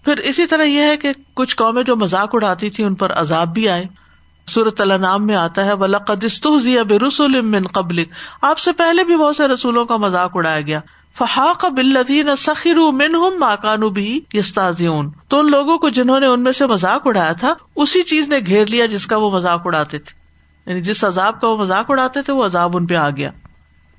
پھر 0.05 0.17
اسی 0.17 0.45
طرح 0.45 0.63
یہ 0.63 0.81
ہے 0.81 0.97
کہ 0.97 1.09
کچھ 1.33 1.55
قومیں 1.55 1.83
جو 1.83 1.95
مذاق 1.95 2.29
اڑاتی 2.33 2.69
تھی 2.69 2.83
ان 2.83 2.95
پر 2.95 3.13
عذاب 3.13 3.53
بھی 3.53 3.69
آئے۔ 3.69 3.85
سورت 4.47 4.81
اللہ 4.81 4.93
نام 4.93 5.27
میں 5.27 5.35
آتا 5.35 5.65
ہے 5.65 5.75
بے 5.75 6.99
رسول 6.99 7.67
قبل 7.67 8.03
آپ 8.41 8.59
سے 8.59 8.71
پہلے 8.71 9.03
بھی 9.03 9.15
بہت 9.15 9.35
سے 9.35 9.47
رسولوں 9.47 9.85
کا 9.85 9.97
مذاق 9.97 10.31
اڑایا 10.33 10.61
گیا۔ 10.61 10.79
فحاق 11.17 11.65
بلدین 11.65 12.35
سخیر 12.35 12.75
من 12.75 13.39
ماکانو 13.39 13.89
بھی 13.89 14.21
یستازیون 14.33 15.09
تو 15.27 15.39
ان 15.39 15.51
لوگوں 15.51 15.77
کو 15.77 15.89
جنہوں 15.89 16.19
نے 16.19 16.25
ان 16.25 16.41
میں 16.41 16.51
سے 16.51 16.65
مذاق 16.65 17.01
اڑایا 17.05 17.31
تھا، 17.31 17.53
اسی 17.75 18.03
چیز 18.03 18.29
نے 18.29 18.39
گھیر 18.39 18.65
لیا 18.65 18.85
جس 18.85 19.07
کا 19.07 19.17
وہ 19.17 19.31
مذاق 19.31 19.61
اڑاتے 19.65 19.99
تھے۔ 19.99 20.25
یعنی 20.69 20.81
جس 20.81 21.03
عذاب 21.03 21.41
کا 21.41 21.47
وہ 21.47 21.57
مذاق 21.57 21.91
اڑاتے 21.91 22.21
تھے، 22.21 22.33
وہ 22.33 22.45
عذاب 22.45 22.77
ان 22.77 22.85
پہ 22.85 22.95
آ 22.95 23.09
گیا۔ 23.09 23.31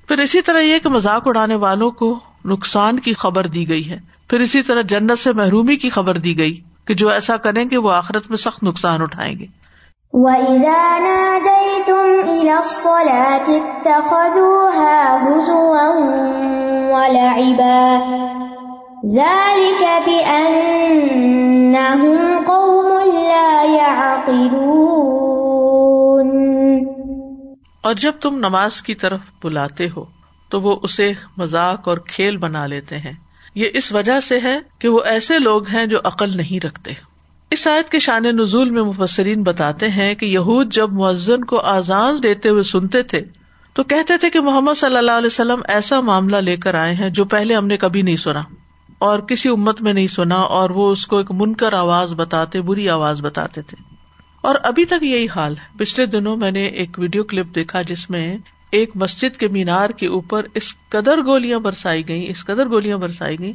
پھر 0.08 0.18
اسی 0.18 0.42
طرح 0.42 0.60
یہ 0.60 0.78
کہ 0.78 0.88
مذاق 0.88 1.22
اڑانے 1.26 1.54
والوں 1.54 1.90
کو 1.90 2.20
نقصان 2.44 2.98
کی 2.98 3.14
خبر 3.14 3.46
دی 3.46 3.68
گئی 3.68 3.90
ہے۔ 3.90 3.98
پھر 4.28 4.40
اسی 4.40 4.62
طرح 4.62 4.80
جنت 4.80 5.18
سے 5.18 5.32
محرومی 5.32 5.76
کی 5.76 5.90
خبر 5.90 6.16
دی 6.16 6.38
گئی 6.38 6.60
کہ 6.84 6.94
جو 6.94 7.08
ایسا 7.08 7.36
کریں 7.36 7.64
گے، 7.70 7.76
وہ 7.76 7.92
آخرت 7.92 8.28
میں 8.28 8.36
سخت 8.36 8.62
نقصان 8.62 9.02
اٹھائیں 9.02 9.38
گے۔ 9.38 9.65
اور 27.82 27.94
جب 27.94 28.12
تم 28.20 28.38
نماز 28.38 28.82
کی 28.82 28.94
طرف 28.94 29.20
بلاتے 29.44 29.86
ہو، 29.96 30.04
تو 30.48 30.60
وہ 30.60 30.76
اسے 30.82 31.12
مذاق 31.36 31.88
اور 31.88 31.98
کھیل 31.98 32.36
بنا 32.36 32.66
لیتے 32.66 32.98
ہیں۔ 32.98 33.12
یہ 33.54 33.68
اس 33.74 33.92
وجہ 33.92 34.20
سے 34.20 34.38
ہے 34.44 34.58
کہ 34.78 34.88
وہ 34.88 35.00
ایسے 35.04 35.38
لوگ 35.38 35.68
ہیں 35.68 35.86
جو 35.86 35.98
عقل 36.04 36.36
نہیں 36.36 36.66
رکھتے۔ 36.66 37.15
اس 37.50 37.66
آیت 37.66 37.88
کے 37.88 37.98
شان 37.98 38.22
نزول 38.22 38.70
میں 38.70 38.82
مفسرین 38.82 39.42
بتاتے 39.42 39.88
ہیں 39.88 40.14
کہ 40.14 40.26
یہود 40.26 40.72
جب 40.72 40.92
مؤذن 40.92 41.44
کو 41.44 41.60
آزان 41.60 42.16
دیتے 42.22 42.48
ہوئے 42.48 42.62
سنتے 42.62 43.02
تھے، 43.02 43.22
تو 43.72 43.84
کہتے 43.84 44.16
تھے 44.16 44.30
کہ 44.30 44.40
محمد 44.40 44.74
صلی 44.76 44.96
اللہ 44.96 45.10
علیہ 45.10 45.26
وسلم 45.26 45.60
ایسا 45.68 46.00
معاملہ 46.00 46.36
لے 46.36 46.56
کر 46.56 46.74
آئے 46.74 46.94
ہیں 46.94 47.10
جو 47.10 47.24
پہلے 47.24 47.54
ہم 47.54 47.66
نے 47.66 47.76
کبھی 47.76 48.02
نہیں 48.02 48.16
سنا، 48.16 48.42
اور 48.98 49.18
کسی 49.18 49.48
امت 49.48 49.82
میں 49.82 49.92
نہیں 49.92 50.06
سنا، 50.06 50.34
اور 50.34 50.70
وہ 50.70 50.92
اس 50.92 51.06
کو 51.06 51.18
ایک 51.18 51.30
منکر 51.30 51.72
آواز 51.72 52.12
بتاتے، 52.12 52.60
بری 52.60 52.88
آواز 52.88 53.20
بتاتے 53.20 53.62
تھے۔ 53.62 53.82
اور 54.40 54.54
ابھی 54.62 54.84
تک 54.84 55.02
یہی 55.02 55.26
حال 55.34 55.56
ہے۔ 55.56 55.78
پچھلے 55.78 56.06
دنوں 56.06 56.36
میں 56.36 56.50
نے 56.50 56.66
ایک 56.66 56.98
ویڈیو 56.98 57.24
کلپ 57.24 57.54
دیکھا 57.54 57.82
جس 57.82 58.10
میں 58.10 58.36
ایک 58.70 58.90
مسجد 58.94 59.36
کے 59.36 59.48
مینار 59.48 59.90
کے 59.90 60.06
اوپر 60.06 60.46
اس 60.54 60.74
قدر 60.88 61.18
گولیاں 61.26 61.58
برسائی 61.58 62.08
گئی 62.08 62.30
اس 62.30 62.44
قدر 62.44 62.68
گولیاں 62.68 62.98
برسائی 62.98 63.38
گئی 63.38 63.52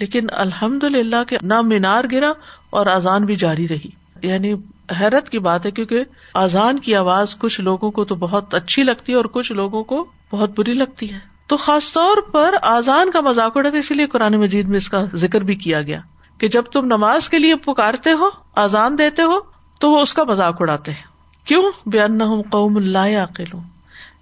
لیکن 0.00 0.26
الحمد 0.32 0.84
للہ 0.84 1.24
کے 1.28 1.36
نہ 1.42 1.60
مینار 1.60 2.04
گرا 2.12 2.32
اور 2.70 2.86
آزان 2.86 3.24
بھی 3.24 3.36
جاری 3.36 3.68
رہی۔ 3.68 3.90
یعنی 4.22 4.54
حیرت 5.00 5.30
کی 5.30 5.38
بات 5.38 5.66
ہے 5.66 5.70
کیونکہ 5.70 6.04
آزان 6.34 6.78
کی 6.78 6.94
آواز 6.94 7.38
کچھ 7.38 7.60
لوگوں 7.60 7.90
کو 7.90 8.04
تو 8.04 8.14
بہت 8.14 8.54
اچھی 8.54 8.82
لگتی 8.82 9.12
ہے 9.12 9.16
اور 9.16 9.24
کچھ 9.24 9.52
لوگوں 9.52 9.84
کو 9.84 10.06
بہت 10.30 10.50
بری 10.58 10.72
لگتی 10.72 11.12
ہے۔ 11.12 11.18
تو 11.46 11.56
خاص 11.56 11.92
طور 11.92 12.16
پر 12.32 12.54
آزان 12.62 13.10
کا 13.10 13.20
مذاق 13.20 13.56
اڑا 13.56 13.70
تھا، 13.70 13.78
اسی 13.78 13.94
لیے 13.94 14.06
قرآن 14.06 14.34
مجید 14.34 14.68
میں 14.68 14.76
اس 14.76 14.88
کا 14.88 15.04
ذکر 15.14 15.40
بھی 15.40 15.54
کیا 15.54 15.82
گیا 15.82 16.00
کہ 16.38 16.48
جب 16.48 16.62
تم 16.62 16.84
نماز 16.84 17.28
کے 17.28 17.38
لیے 17.38 17.56
پکارتے 17.56 18.12
ہو 18.12 18.28
آزان 18.54 18.98
دیتے 18.98 19.22
ہو، 19.22 19.40
تو 19.78 19.90
وہ 19.90 20.00
اس 20.00 20.14
کا 20.14 20.24
مذاق 20.24 20.56
اڑاتے 20.60 20.90
ہیں۔ 20.90 21.02
کیوں؟ 21.44 21.72
بیان 21.86 22.42
قوم 22.50 22.76
اللہ 22.76 23.18
عقل 23.22 23.56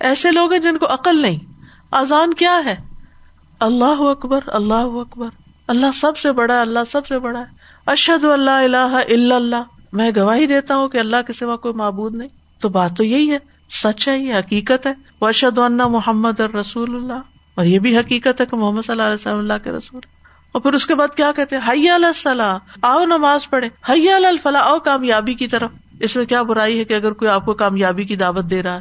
ایسے 0.01 0.31
لوگ 0.31 0.53
ہیں 0.53 0.61
جن 0.61 0.79
کو 0.79 0.87
عقل 0.95 1.23
نہیں۔ 1.23 1.39
آزان 1.91 2.35
کیا 2.35 2.63
ہے؟ 2.65 2.77
اللہ 3.61 4.01
اکبر 4.01 4.41
اللہ 4.47 4.75
اکبر۔ 4.75 5.48
اللہ 5.69 5.87
سب 5.95 6.19
سے 6.19 6.33
بڑا 6.33 6.61
اللہ 6.61 6.79
سب 6.93 7.07
سے 7.07 7.19
بڑا 7.19 7.41
ہے۔ 7.41 7.45
اشد 7.87 8.25
اللہ 8.25 8.51
اللہ 8.51 9.35
اللہ۔ 9.35 9.63
میں 9.93 10.11
گواہی 10.17 10.47
دیتا 10.47 10.77
ہوں 10.77 10.89
کہ 10.89 10.99
اللہ 10.99 11.17
کے 11.27 11.33
سوا 11.33 11.57
کوئی 11.57 11.75
معبود 11.75 12.15
نہیں۔ 12.15 12.29
تو 12.61 12.69
بات 12.69 12.97
تو 12.97 13.05
یہی 13.05 13.31
ہے، 13.31 13.39
سچ 13.71 14.09
ہے، 14.09 14.19
یہ 14.19 14.35
حقیقت 14.35 14.87
ہے۔ 14.87 14.93
وہ 15.21 15.29
اشد 15.29 15.59
اللہ 15.59 15.87
محمد 15.87 16.41
رسول 16.41 16.97
اللہ۔ 16.97 17.21
اور 17.55 17.65
یہ 17.65 17.79
بھی 17.79 17.99
حقیقت 17.99 18.41
ہے 18.41 18.47
کہ 18.47 18.57
محمد 18.57 18.83
صلی 18.83 18.93
اللہ 18.93 19.03
علیہ 19.03 19.15
وسلم 19.15 19.39
اللہ 19.39 19.53
کے 19.65 19.73
رسول 19.73 20.01
اور 20.53 20.63
پھر 20.63 20.73
اس 20.73 20.87
کے 20.87 20.95
بعد 20.95 21.09
کیا 21.09 21.33
کہتے 21.37 21.57
حیا 21.57 21.95
الصلاح۔ 21.95 22.59
آؤ 22.83 23.05
نماز 23.05 23.51
پڑھے 23.51 23.69
حیا 23.89 24.17
الفلاح، 24.17 24.63
آؤ 24.63 24.79
کامیابی 24.79 25.35
کی 25.35 25.47
طرف۔ 25.47 25.71
اس 26.01 26.17
میں 26.17 26.25
کیا 26.25 26.43
برائی 26.43 26.79
ہے 26.79 26.85
کہ 26.85 26.95
اگر 26.95 27.13
کوئی 27.13 27.31
آپ 27.31 27.45
کو 27.45 27.55
کامیابی 27.55 28.05
کی 28.05 28.17
دعوت 28.17 28.45
دے 28.51 28.63
رہا 28.63 28.75
ہے۔ 28.75 28.81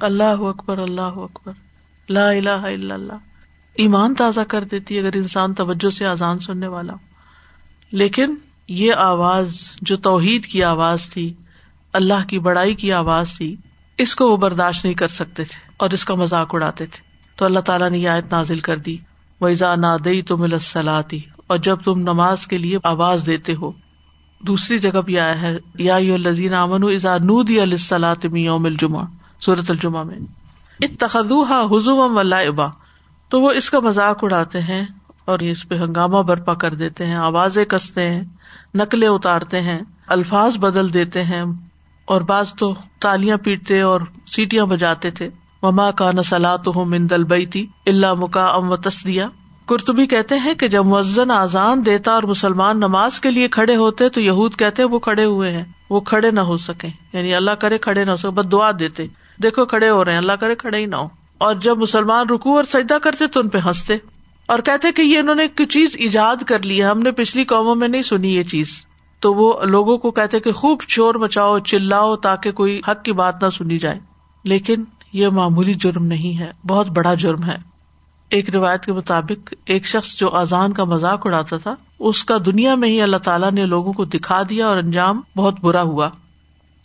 اللہ 0.00 0.24
اکبر 0.24 0.78
اللہ 0.78 1.00
اکبر۔ 1.00 1.52
لا 2.08 2.30
الہ 2.30 2.50
الا 2.50 2.94
اللہ۔ 2.94 3.35
ایمان 3.76 4.14
تازہ 4.14 4.40
کر 4.40 4.64
دیتی 4.64 4.98
اگر 4.98 5.10
انسان 5.14 5.54
توجہ 5.54 5.90
سے 5.90 6.06
آزان 6.06 6.38
سننے 6.38 6.66
والا 6.66 6.92
لیکن 7.92 8.34
یہ 8.68 8.92
آواز 8.96 9.56
جو 9.82 9.96
توحید 9.96 10.46
کی 10.46 10.64
آواز 10.64 11.10
تھی، 11.10 11.34
اللہ 11.92 12.28
کی 12.28 12.38
بڑائی 12.38 12.74
کی 12.74 12.92
آواز 12.92 13.36
تھی، 13.36 13.56
اس 13.98 14.14
کو 14.14 14.30
وہ 14.30 14.36
برداشت 14.36 14.84
نہیں 14.84 14.94
کر 14.94 15.08
سکتے 15.08 15.44
تھے 15.44 15.70
اور 15.76 15.90
اس 15.90 16.04
کا 16.04 16.14
مذاق 16.14 16.54
اڑاتے 16.54 16.86
تھے۔ 16.86 17.02
تو 17.36 17.44
اللہ 17.44 17.60
تعالیٰ 17.60 17.90
نے 17.90 17.98
یہ 17.98 18.08
آیت 18.08 18.32
نازل 18.32 18.58
کر 18.58 18.76
دی۔ 18.76 18.96
ویزا 19.40 19.74
نہ 19.74 19.86
دئی 20.04 20.22
تو 20.22 20.36
مل 20.36 20.58
سلاتی 20.58 21.20
اور 21.46 21.58
جب 21.58 21.76
تم 21.76 21.98
نماز 21.98 22.46
کے 22.46 22.58
لیے 22.58 22.78
آواز 22.84 23.26
دیتے 23.26 23.54
ہو۔ 23.54 23.72
دوسری 24.40 24.78
جگہ 24.78 25.00
بھی 25.00 25.18
آیا 25.20 25.40
ہے۔ 25.40 25.58
یا 25.78 25.98
لذین 25.98 26.54
امن 26.54 26.82
ازا 26.82 27.16
نود 27.18 27.50
یوم 27.50 28.64
الجمہ 28.64 29.02
صورت 29.44 29.70
الجمہ 29.70 30.02
میں۔ 30.02 30.18
اتخذوها 30.80 31.60
حضوا 31.70 32.06
ولعبا 32.06 32.85
تو 33.28 33.40
وہ 33.40 33.50
اس 33.50 33.70
کا 33.70 33.80
مذاق 33.80 34.24
اڑاتے 34.24 34.60
ہیں 34.60 34.84
اور 35.24 35.38
اس 35.38 35.68
پہ 35.68 35.74
ہنگامہ 35.74 36.22
برپا 36.22 36.54
کر 36.54 36.74
دیتے 36.74 37.06
ہیں، 37.06 37.14
آوازیں 37.14 37.64
کستے 37.64 38.08
ہیں، 38.10 38.22
نقلیں 38.74 39.08
اتارتے 39.08 39.60
ہیں، 39.60 39.78
الفاظ 40.06 40.58
بدل 40.58 40.92
دیتے 40.94 41.24
ہیں 41.24 41.42
اور 42.04 42.20
بعض 42.20 42.54
تو 42.54 42.74
تالیاں 42.98 43.36
پیٹتے 43.36 43.80
اور 43.80 44.00
سیٹیاں 44.26 44.66
بجاتے 44.66 45.10
تھے۔ 45.10 45.30
مما 45.62 45.90
کا 45.90 46.12
نسلات 46.12 46.66
ہوں 46.66 46.84
من 46.84 47.10
دل 47.10 47.24
بیتی 47.24 47.66
اللہ 47.86 48.14
مکا 48.14 48.46
ام 48.46 48.70
و 48.70 48.76
تسدیا 48.76 49.26
کرتبی 49.66 50.06
کہتے 50.06 50.38
ہیں 50.38 50.54
کہ 50.54 50.68
جب 50.68 50.86
مزن 50.86 51.30
آزان 51.30 51.86
دیتا 51.86 52.12
اور 52.12 52.22
مسلمان 52.22 52.80
نماز 52.80 53.20
کے 53.20 53.30
لیے 53.30 53.48
کھڑے 53.48 53.76
ہوتے 53.76 54.08
تو 54.08 54.20
یہود 54.20 54.56
کہتے 54.56 54.84
وہ 54.84 54.98
کھڑے 54.98 55.24
ہوئے 55.24 55.50
ہیں، 55.50 55.64
وہ 55.90 56.00
کھڑے 56.00 56.30
نہ 56.30 56.40
ہو 56.40 56.56
سکے 56.56 56.88
یعنی 57.12 57.34
اللہ 57.34 57.50
کرے 57.50 57.78
کھڑے 57.78 58.04
نہ 58.04 58.10
ہو 58.10 58.16
سکے 58.16 58.30
بس 58.30 58.52
دعا 58.52 58.70
دیتے۔ 58.78 59.06
دیکھو 59.42 59.66
کھڑے 59.66 59.90
ہو 59.90 60.04
رہے 60.04 60.12
ہیں، 60.12 60.18
اللہ 60.18 60.32
کرے 60.32 60.54
کھڑے 60.54 60.78
ہی 60.78 60.86
نہ 60.86 60.96
ہو۔ 60.96 61.08
اور 61.38 61.54
جب 61.54 61.78
مسلمان 61.78 62.28
رکو 62.28 62.56
اور 62.56 62.64
سجدہ 62.64 62.98
کرتے 63.02 63.26
تو 63.26 63.40
ان 63.40 63.48
پہ 63.48 63.58
ہنستے 63.58 63.94
اور 64.46 64.58
کہتے 64.58 64.92
کہ 64.92 65.02
یہ 65.02 65.18
انہوں 65.18 65.34
نے 65.34 65.42
ایک 65.42 65.70
چیز 65.70 65.96
ایجاد 65.98 66.36
کر 66.36 66.62
لی 66.62 66.82
ہے، 66.82 66.86
ہم 66.86 66.98
نے 66.98 67.10
پچھلی 67.10 67.44
قوموں 67.44 67.74
میں 67.74 67.88
نہیں 67.88 68.02
سنی 68.02 68.36
یہ 68.36 68.42
چیز۔ 68.42 68.86
تو 69.20 69.34
وہ 69.34 69.62
لوگوں 69.62 69.98
کو 69.98 70.10
کہتے 70.10 70.40
کہ 70.40 70.52
خوب 70.52 70.82
چور 70.88 71.14
مچاؤ، 71.14 71.58
چلاؤ 71.58 72.16
تاکہ 72.16 72.52
کوئی 72.52 72.80
حق 72.88 73.02
کی 73.02 73.12
بات 73.12 73.42
نہ 73.42 73.48
سنی 73.48 73.78
جائے۔ 73.78 73.98
لیکن 74.44 74.84
یہ 75.12 75.28
معمولی 75.28 75.74
جرم 75.74 76.06
نہیں 76.06 76.38
ہے، 76.38 76.52
بہت 76.66 76.88
بڑا 76.88 77.14
جرم 77.14 77.44
ہے۔ 77.44 77.56
ایک 78.30 78.50
روایت 78.50 78.84
کے 78.84 78.92
مطابق 78.92 79.54
ایک 79.66 79.86
شخص 79.86 80.18
جو 80.18 80.30
آزان 80.30 80.72
کا 80.72 80.84
مذاق 80.84 81.26
اڑاتا 81.26 81.56
تھا، 81.56 81.74
اس 81.98 82.24
کا 82.24 82.36
دنیا 82.46 82.74
میں 82.74 82.88
ہی 82.88 83.02
اللہ 83.02 83.16
تعالیٰ 83.16 83.52
نے 83.52 83.64
لوگوں 83.64 83.92
کو 83.92 84.04
دکھا 84.04 84.42
دیا 84.50 84.66
اور 84.66 84.76
انجام 84.76 85.20
بہت 85.36 85.60
برا 85.60 85.82
ہوا۔ 85.82 86.10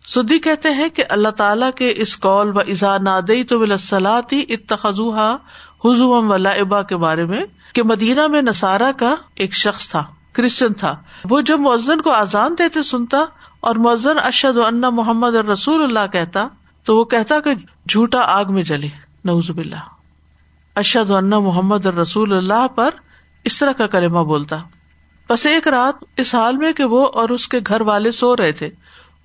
سدی 0.08 0.40
کہتے 0.40 0.70
ہیں 0.70 0.90
کہ 0.90 1.04
اللہ 1.10 1.30
تعالیٰ 1.30 1.72
کے 1.76 1.94
اس 1.96 2.20
قول 2.20 2.58
و 2.58 2.60
ازا 2.60 2.98
نادئی 2.98 3.44
تو 3.44 3.60
ولاسلاتی 3.60 4.44
اتخذوہا 4.50 5.38
حضوم 5.86 6.32
و 6.32 6.34
ابا 6.34 6.82
کے 6.82 6.98
بارے 6.98 7.26
میں 7.26 7.42
کہ 7.74 7.84
مدینہ 7.84 8.28
میں 8.28 8.42
نسارا 8.42 8.92
کا 8.98 9.16
ایک 9.36 9.54
شخص 9.54 9.90
تھا، 9.90 10.04
کرسچن 10.34 10.74
تھا۔ 10.74 10.96
وہ 11.30 11.42
جب 11.42 11.60
مؤزن 11.60 12.02
کو 12.02 12.12
آزان 12.12 12.56
دیتے 12.60 12.84
سنتا 12.84 13.26
اور 13.60 13.76
مؤزن 13.76 14.20
اشد 14.24 14.58
اللہ 14.58 14.90
محمد 14.90 15.36
رسول 15.36 15.84
اللہ 15.84 16.12
کہتا، 16.12 16.48
تو 16.84 16.98
وہ 16.98 17.04
کہتا 17.04 17.40
کہ 17.40 17.50
جھوٹا 17.90 18.20
آگ 18.22 18.46
میں 18.50 18.64
جلے۔ 18.64 18.88
نوزب 19.26 19.58
اللہ 19.58 19.76
اشد 20.76 21.12
اللہ 21.12 21.40
محمد 21.40 21.86
رسول 21.86 22.38
اللہ 22.38 22.68
پر 22.76 22.90
اس 23.44 23.60
طرح 23.60 23.72
کا 23.72 23.88
کلمہ 23.88 24.20
بولتا۔ 24.20 24.58
بس 25.30 25.46
ایک 25.46 25.68
رات 25.68 26.04
اس 26.18 26.36
حال 26.36 26.58
میں 26.58 26.74
کہ 26.74 26.84
وہ 26.84 27.08
اور 27.14 27.30
اس 27.30 27.48
کے 27.48 27.60
گھر 27.68 27.82
والے 27.82 28.12
سو 28.12 28.38
رہے 28.38 28.52
تھے۔ 28.52 28.70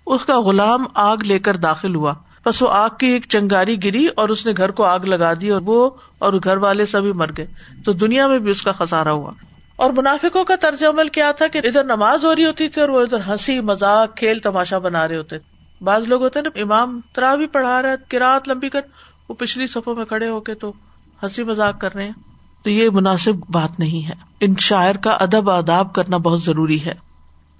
اس 0.06 0.24
کا 0.24 0.40
غلام 0.40 0.84
آگ 0.94 1.16
لے 1.16 1.38
کر 1.38 1.56
داخل 1.56 1.94
ہوا۔ 1.94 2.14
بس 2.46 2.62
وہ 2.62 2.68
آگ 2.70 2.88
کی 2.98 3.06
ایک 3.06 3.26
چنگاری 3.28 3.84
گری 3.84 4.06
اور 4.16 4.28
اس 4.28 4.46
نے 4.46 4.52
گھر 4.56 4.70
کو 4.70 4.84
آگ 4.84 5.00
لگا 5.00 5.32
دی 5.40 5.48
اور 5.48 5.62
وہ 5.64 5.90
اور 6.18 6.32
گھر 6.44 6.56
والے 6.56 6.86
سبھی 6.86 7.12
مر 7.12 7.26
گئے۔ 7.36 7.46
تو 7.84 7.92
دنیا 7.92 8.26
میں 8.26 8.38
بھی 8.38 8.50
اس 8.50 8.62
کا 8.62 8.72
خسارا 8.72 9.12
ہوا۔ 9.12 9.30
اور 9.76 9.90
منافقوں 9.90 10.44
کا 10.44 10.56
طرز 10.60 10.84
عمل 10.84 11.08
کیا 11.08 11.32
تھا 11.32 11.46
کہ 11.46 11.58
ادھر 11.58 11.84
نماز 11.84 12.24
ہو 12.24 12.34
رہی 12.36 12.46
ہوتی 12.46 12.68
تھی 12.68 12.80
اور 12.80 12.90
وہ 12.90 13.00
ادھر 13.00 13.20
ہنسی 13.28 13.60
مزاق 13.60 14.16
کھیل 14.16 14.38
تماشا 14.38 14.78
بنا 14.78 15.08
رہے 15.08 15.16
ہوتے۔ 15.16 15.36
بعض 15.80 16.08
لوگ 16.08 16.22
ہوتے 16.22 16.40
نا، 16.40 16.50
امام 16.56 17.00
ترا 17.12 17.34
بھی 17.34 17.46
پڑھا 17.46 17.82
رہا 17.82 17.90
ہے 17.90 17.94
کراط 18.08 18.48
لمبی 18.48 18.68
کر، 18.68 18.80
وہ 19.28 19.34
پچھلی 19.34 19.66
صفوں 19.66 19.94
میں 19.94 20.04
کھڑے 20.04 20.28
ہو 20.28 20.40
کے 20.40 20.54
تو 20.54 20.72
ہنسی 21.22 21.44
مزاق 21.44 21.80
کر 21.80 21.94
رہے 21.94 22.04
ہیں۔ 22.04 22.12
تو 22.64 22.70
یہ 22.70 22.90
مناسب 22.90 23.32
بات 23.48 23.80
نہیں 23.80 24.06
ہے۔ 24.08 24.14
ان 24.40 24.54
شاعر 24.60 24.94
کا 24.94 25.10
ادب 25.10 25.50
اداب 25.50 25.92
کرنا 25.92 26.16
بہت 26.16 26.42
ضروری 26.42 26.84
ہے۔ 26.84 27.05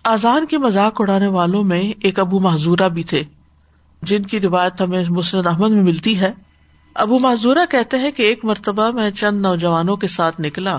آزان 0.06 0.46
کی 0.46 0.56
مذاق 0.56 1.00
اڑانے 1.00 1.26
والوں 1.26 1.64
میں 1.64 1.92
ایک 2.02 2.18
ابو 2.18 2.40
محضورہ 2.40 2.88
بھی 2.88 3.02
تھے، 3.02 3.22
جن 4.02 4.22
کی 4.22 4.40
روایت 4.40 4.80
ہمیں 4.80 5.04
مسرت 5.08 5.46
احمد 5.46 5.70
میں 5.70 5.82
ملتی 5.82 6.20
ہے۔ 6.20 6.32
ابو 6.94 7.18
محضورہ 7.18 7.58
کہتے 7.70 7.98
ہیں 7.98 8.10
کہ 8.10 8.22
ایک 8.22 8.44
مرتبہ 8.44 8.90
میں 8.90 9.10
چند 9.10 9.40
نوجوانوں 9.40 9.96
کے 9.96 10.06
ساتھ 10.06 10.40
نکلا۔ 10.40 10.76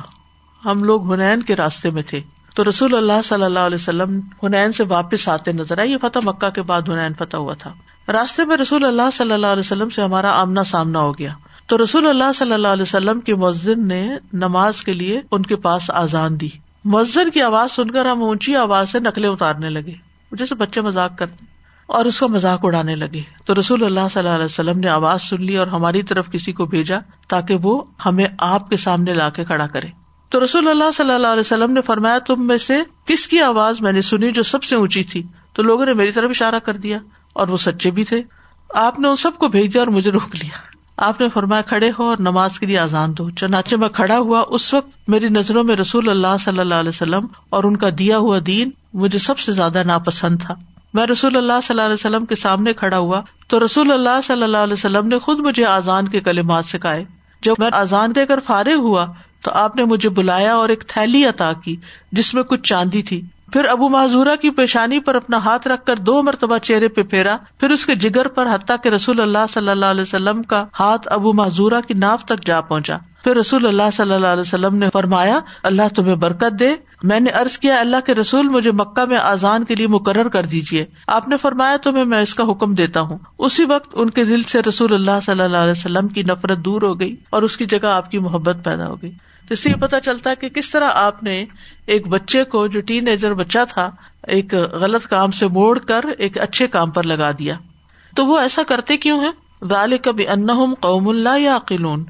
ہم 0.66 0.84
لوگ 0.84 1.14
ہنین 1.14 1.42
کے 1.42 1.56
راستے 1.56 1.90
میں 1.90 2.02
تھے۔ 2.02 2.20
تو 2.56 2.64
رسول 2.70 2.96
اللہ 2.96 3.22
صلی 3.24 3.44
اللہ 3.44 3.60
علیہ 3.60 3.76
وسلم 3.76 4.20
ہنین 4.44 4.72
سے 4.72 4.84
واپس 4.84 5.28
آتے 5.28 5.52
نظر 5.52 5.78
آئے۔ 5.78 5.88
یہ 5.88 5.98
فتح 6.02 6.20
مکہ 6.24 6.50
کے 6.50 6.62
بعد 6.62 6.82
ہنین 6.82 7.14
فتح 7.14 7.38
ہوا 7.38 7.54
تھا۔ 7.54 7.74
راستے 8.12 8.46
میں 8.46 8.58
رسول 8.58 8.86
اللہ 8.86 9.10
صلی 9.14 9.32
اللہ 9.32 9.48
علیہ 9.48 9.60
وسلم 9.60 9.90
سے 9.90 10.02
ہمارا 10.02 10.42
آمنا 10.42 10.64
سامنا 10.64 11.00
ہو 11.00 11.18
گیا۔ 11.18 11.34
تو 11.66 11.84
رسول 11.84 12.08
اللہ 12.08 12.32
صلی 12.36 12.54
اللہ 12.54 12.68
علیہ 12.68 12.82
وسلم 12.82 13.20
کے 13.20 13.36
مؤذن 13.36 13.88
نے 13.88 14.10
نماز 14.34 14.84
کے 14.84 14.94
لیے 14.94 15.22
ان 15.32 15.44
کے 15.44 15.56
پاس 15.56 15.92
آزان 15.92 16.40
دی۔ 16.40 16.50
مؤذن 16.86 17.32
کی 17.32 17.42
آواز 17.42 17.72
سن 17.72 17.92
کر 17.92 18.06
ہم 18.06 18.24
اونچی 18.24 18.56
آواز 18.56 18.90
سے 18.90 19.00
نقلیں 19.00 19.30
اتارنے 19.30 19.70
لگے۔ 19.70 19.94
جیسے 20.32 20.56
بچے 20.56 20.82
مذاق 20.82 21.18
کرتے 21.18 21.46
اور 21.86 22.06
اس 22.06 22.20
کا 22.20 22.28
مذاق 22.28 22.60
اڑانے 22.64 22.96
لگے۔ 22.96 23.22
تو 23.46 23.54
رسول 23.60 23.84
اللہ 23.84 24.08
صلی 24.14 24.24
اللہ 24.24 24.36
علیہ 24.36 24.46
وسلم 24.46 24.80
نے 24.80 24.88
آواز 24.88 25.22
سن 25.22 25.44
لی 25.44 25.58
اور 25.58 25.68
ہماری 25.68 26.04
طرف 26.04 26.32
کسی 26.32 26.52
کو 26.52 26.66
بھیجا 26.66 26.98
تاکہ 27.28 27.58
وہ 27.64 27.84
ہمیں 28.06 28.26
آپ 28.40 28.70
کے 28.70 28.78
سامنے 28.78 29.14
لا 29.14 29.30
کے 29.30 29.46
کھڑا 29.46 29.68
کرے۔ 29.68 29.88
تو 30.30 30.44
رسول 30.44 30.68
اللہ 30.68 30.92
صلی 30.94 31.12
اللہ 31.12 31.28
علیہ 31.28 31.40
وسلم 31.40 31.72
نے 31.72 31.82
فرمایا، 31.82 32.20
تم 32.20 32.48
میں 32.48 32.58
سے 32.58 32.76
کس 33.06 33.28
کی 33.28 33.42
آواز 33.42 33.82
میں 33.82 33.92
نے 33.92 34.02
سنی 34.02 34.32
جو 34.32 34.44
سب 34.44 34.64
سے 34.64 34.76
اونچی 34.76 35.04
تھی؟ 35.04 35.24
تو 35.54 35.64
لوگوں 35.64 35.86
نے 35.86 35.94
میری 35.94 36.12
طرف 36.12 36.30
اشارہ 36.30 36.60
کر 36.60 36.74
دیا 36.74 36.98
اور 37.34 37.48
وہ 37.48 37.58
سچے 37.58 37.92
بھی 37.92 38.04
تھے۔ 38.04 38.22
آپ 38.74 39.00
نے 39.00 39.08
ان 39.08 39.16
سب 39.16 39.32
کو 39.38 39.48
بھیج 39.48 39.74
دیا 39.74 39.82
اور 39.82 39.88
مجھے 39.88 40.12
روک 40.12 40.36
لیا۔ 40.36 40.77
آپ 40.98 41.22
نے 41.22 41.30
فرمایا 41.30 41.62
کھڑے 41.62 41.92
ہو 42.00 42.04
اور 42.04 42.18
نماز 42.20 42.60
کے 42.60 42.66
لیے 42.66 42.80
آزان 42.80 43.18
دو۔ 43.18 43.30
چنانچہ 43.30 43.76
میں 43.76 43.90
کھڑا 43.90 44.18
ہوا 44.18 44.44
اس 44.50 44.74
وقت 44.74 45.10
میری 45.10 45.30
نظروں 45.30 45.64
میں 45.64 45.76
رسول 45.76 46.10
اللہ 46.10 46.38
صلی 46.40 46.60
اللہ 46.60 46.76
علیہ 46.76 46.90
وسلم 46.90 47.26
اور 47.50 47.64
ان 47.64 47.78
کا 47.78 47.88
دیا 47.98 48.18
ہوا 48.18 48.40
دین 48.48 48.70
مجھے 48.94 49.20
سب 49.20 49.40
سے 49.40 49.52
زیادہ 49.52 49.84
ناپسند 49.84 50.42
تھا۔ 50.42 50.54
میں 50.94 51.08
رسول 51.08 51.38
اللہ 51.38 51.54
صلی 51.64 51.74
اللہ 51.74 51.82
علیہ 51.82 51.94
وسلم 51.94 52.26
کے 52.26 52.36
سامنے 52.36 52.74
کھڑا 52.74 52.98
ہوا 52.98 53.22
تو 53.48 53.66
رسول 53.66 53.92
اللہ 53.92 54.22
صلی 54.24 54.44
اللہ 54.44 54.58
علیہ 54.58 54.74
وسلم 54.74 55.08
نے 55.08 55.20
خود 55.20 55.40
مجھے 55.40 55.66
آزان 55.66 56.08
کے 56.08 56.20
کلمات 56.20 56.66
سکھائے۔ 56.66 57.06
جب 57.42 57.54
میں 57.60 57.70
آزان 57.74 58.12
دے 58.16 58.26
کر 58.26 58.40
فارغ 58.46 58.76
ہوا 58.76 59.06
تو 59.42 59.52
آپ 59.52 59.76
نے 59.76 59.84
مجھے 59.84 60.10
بلایا 60.10 60.56
اور 60.56 60.70
ایک 60.70 60.84
تھیلی 60.88 61.26
عطا 61.26 61.52
کی 61.64 61.76
جس 62.12 62.34
میں 62.34 62.44
کچھ 62.44 62.62
چاندی 62.62 63.02
تھی۔ 63.02 63.22
پھر 63.54 63.66
ابو 63.66 63.90
معذورہ 63.90 64.36
کی 64.42 64.50
پیشانی 64.50 65.00
پر 65.00 65.16
اپنا 65.16 65.38
ہاتھ 65.38 65.68
رکھ 65.68 65.86
کر 65.86 65.96
دو 65.96 66.24
مرتبہ 66.24 66.58
چہرے 66.58 66.88
پہ 66.88 67.04
پھیرا، 67.04 67.38
پھر 67.60 67.70
اس 67.70 67.86
کے 67.86 67.96
جگر 67.96 68.28
پر 68.28 68.48
حتیٰ 68.54 68.76
کہ 68.84 68.90
رسول 68.90 69.22
اللہ 69.22 69.46
صلی 69.50 69.70
اللہ 69.70 69.86
علیہ 69.86 70.02
وسلم 70.02 70.44
کا 70.44 70.66
ہاتھ 70.80 71.08
ابو 71.12 71.34
معذورہ 71.34 71.82
کی 71.88 71.94
ناف 71.94 72.26
تک 72.26 72.46
جا 72.46 72.62
پہنچا۔ 72.62 72.98
پھر 73.24 73.36
رسول 73.36 73.68
اللہ 73.68 73.90
صلی 73.94 74.14
اللہ 74.14 74.28
علیہ 74.28 74.42
وسلم 74.42 74.76
نے 74.76 74.90
فرمایا، 74.94 75.40
اللہ 75.64 75.82
تمہیں 75.96 76.16
برکت 76.16 76.60
دے۔ 76.60 76.70
میں 77.04 77.20
نے 77.20 77.30
ارض 77.30 77.58
کیا، 77.58 77.80
اللہ 77.80 77.96
کے 78.06 78.16
رسول 78.16 78.48
مجھے 78.48 78.72
مکہ 78.72 79.06
میں 79.06 79.18
آزان 79.18 79.64
کے 79.64 79.76
لیے 79.76 79.88
مقرر 79.88 80.28
کر 80.28 80.46
دیجیے 80.46 80.86
آپ 81.08 81.28
نے 81.28 81.38
فرمایا، 81.38 81.78
تمہیں 81.78 82.06
میں 82.06 82.22
اس 82.22 82.36
کا 82.36 82.44
حکم 82.44 82.74
دیتا 82.74 83.02
ہوں۔ 83.02 83.18
اسی 83.38 83.66
وقت 83.66 83.90
ان 83.94 84.10
کے 84.10 84.26
دل 84.26 84.44
سے 84.44 84.62
رسول 84.62 84.94
اللہ 84.94 85.20
صلی 85.26 85.42
اللہ 85.42 85.58
علیہ 85.58 85.72
وسلم 85.72 86.08
کی 86.08 86.24
نفرت 86.24 86.58
دور 86.58 86.82
ہو 86.82 87.00
گئی 87.00 87.16
اور 87.30 87.42
اس 87.42 87.58
کی 87.58 87.66
جگہ 87.66 87.88
آپ 87.88 88.12
کی 88.12 88.20
محبت 88.20 88.58
پیدا 88.64 88.88
ہو 88.88 88.96
گئی۔ 89.02 89.12
جس 89.50 89.60
سے 89.60 89.70
یہ 89.70 89.76
پتا 89.76 90.00
چلتا 90.00 90.30
ہے 90.30 90.36
کہ 90.36 90.50
کس 90.50 90.70
طرح 90.72 90.90
آپ 90.94 91.24
نے 91.24 91.46
ایک 91.86 92.08
بچے 92.08 92.44
کو 92.44 92.68
جو 92.68 92.82
ٹین 92.82 93.08
ایجر 93.08 93.34
بچہ 93.34 93.60
تھا، 93.70 93.92
ایک 94.28 94.54
غلط 94.54 95.08
کام 95.08 95.32
سے 95.32 95.48
موڑ 95.48 95.80
کر 95.80 96.02
ایک 96.18 96.38
اچھے 96.38 96.68
کام 96.68 96.92
پر 96.92 97.04
لگا 97.04 97.32
دیا۔ 97.32 97.56
تو 98.16 98.26
وہ 98.26 98.40
ایسا 98.40 98.64
کرتے 98.64 98.98
کیوں 98.98 99.20
ہے 99.20 99.30
غال 99.62 99.98
کبھی 99.98 100.28
ان 100.28 100.74
قوم 100.74 101.08
اللہ 101.08 101.40
یا 101.40 101.56
عقلون 101.56 102.06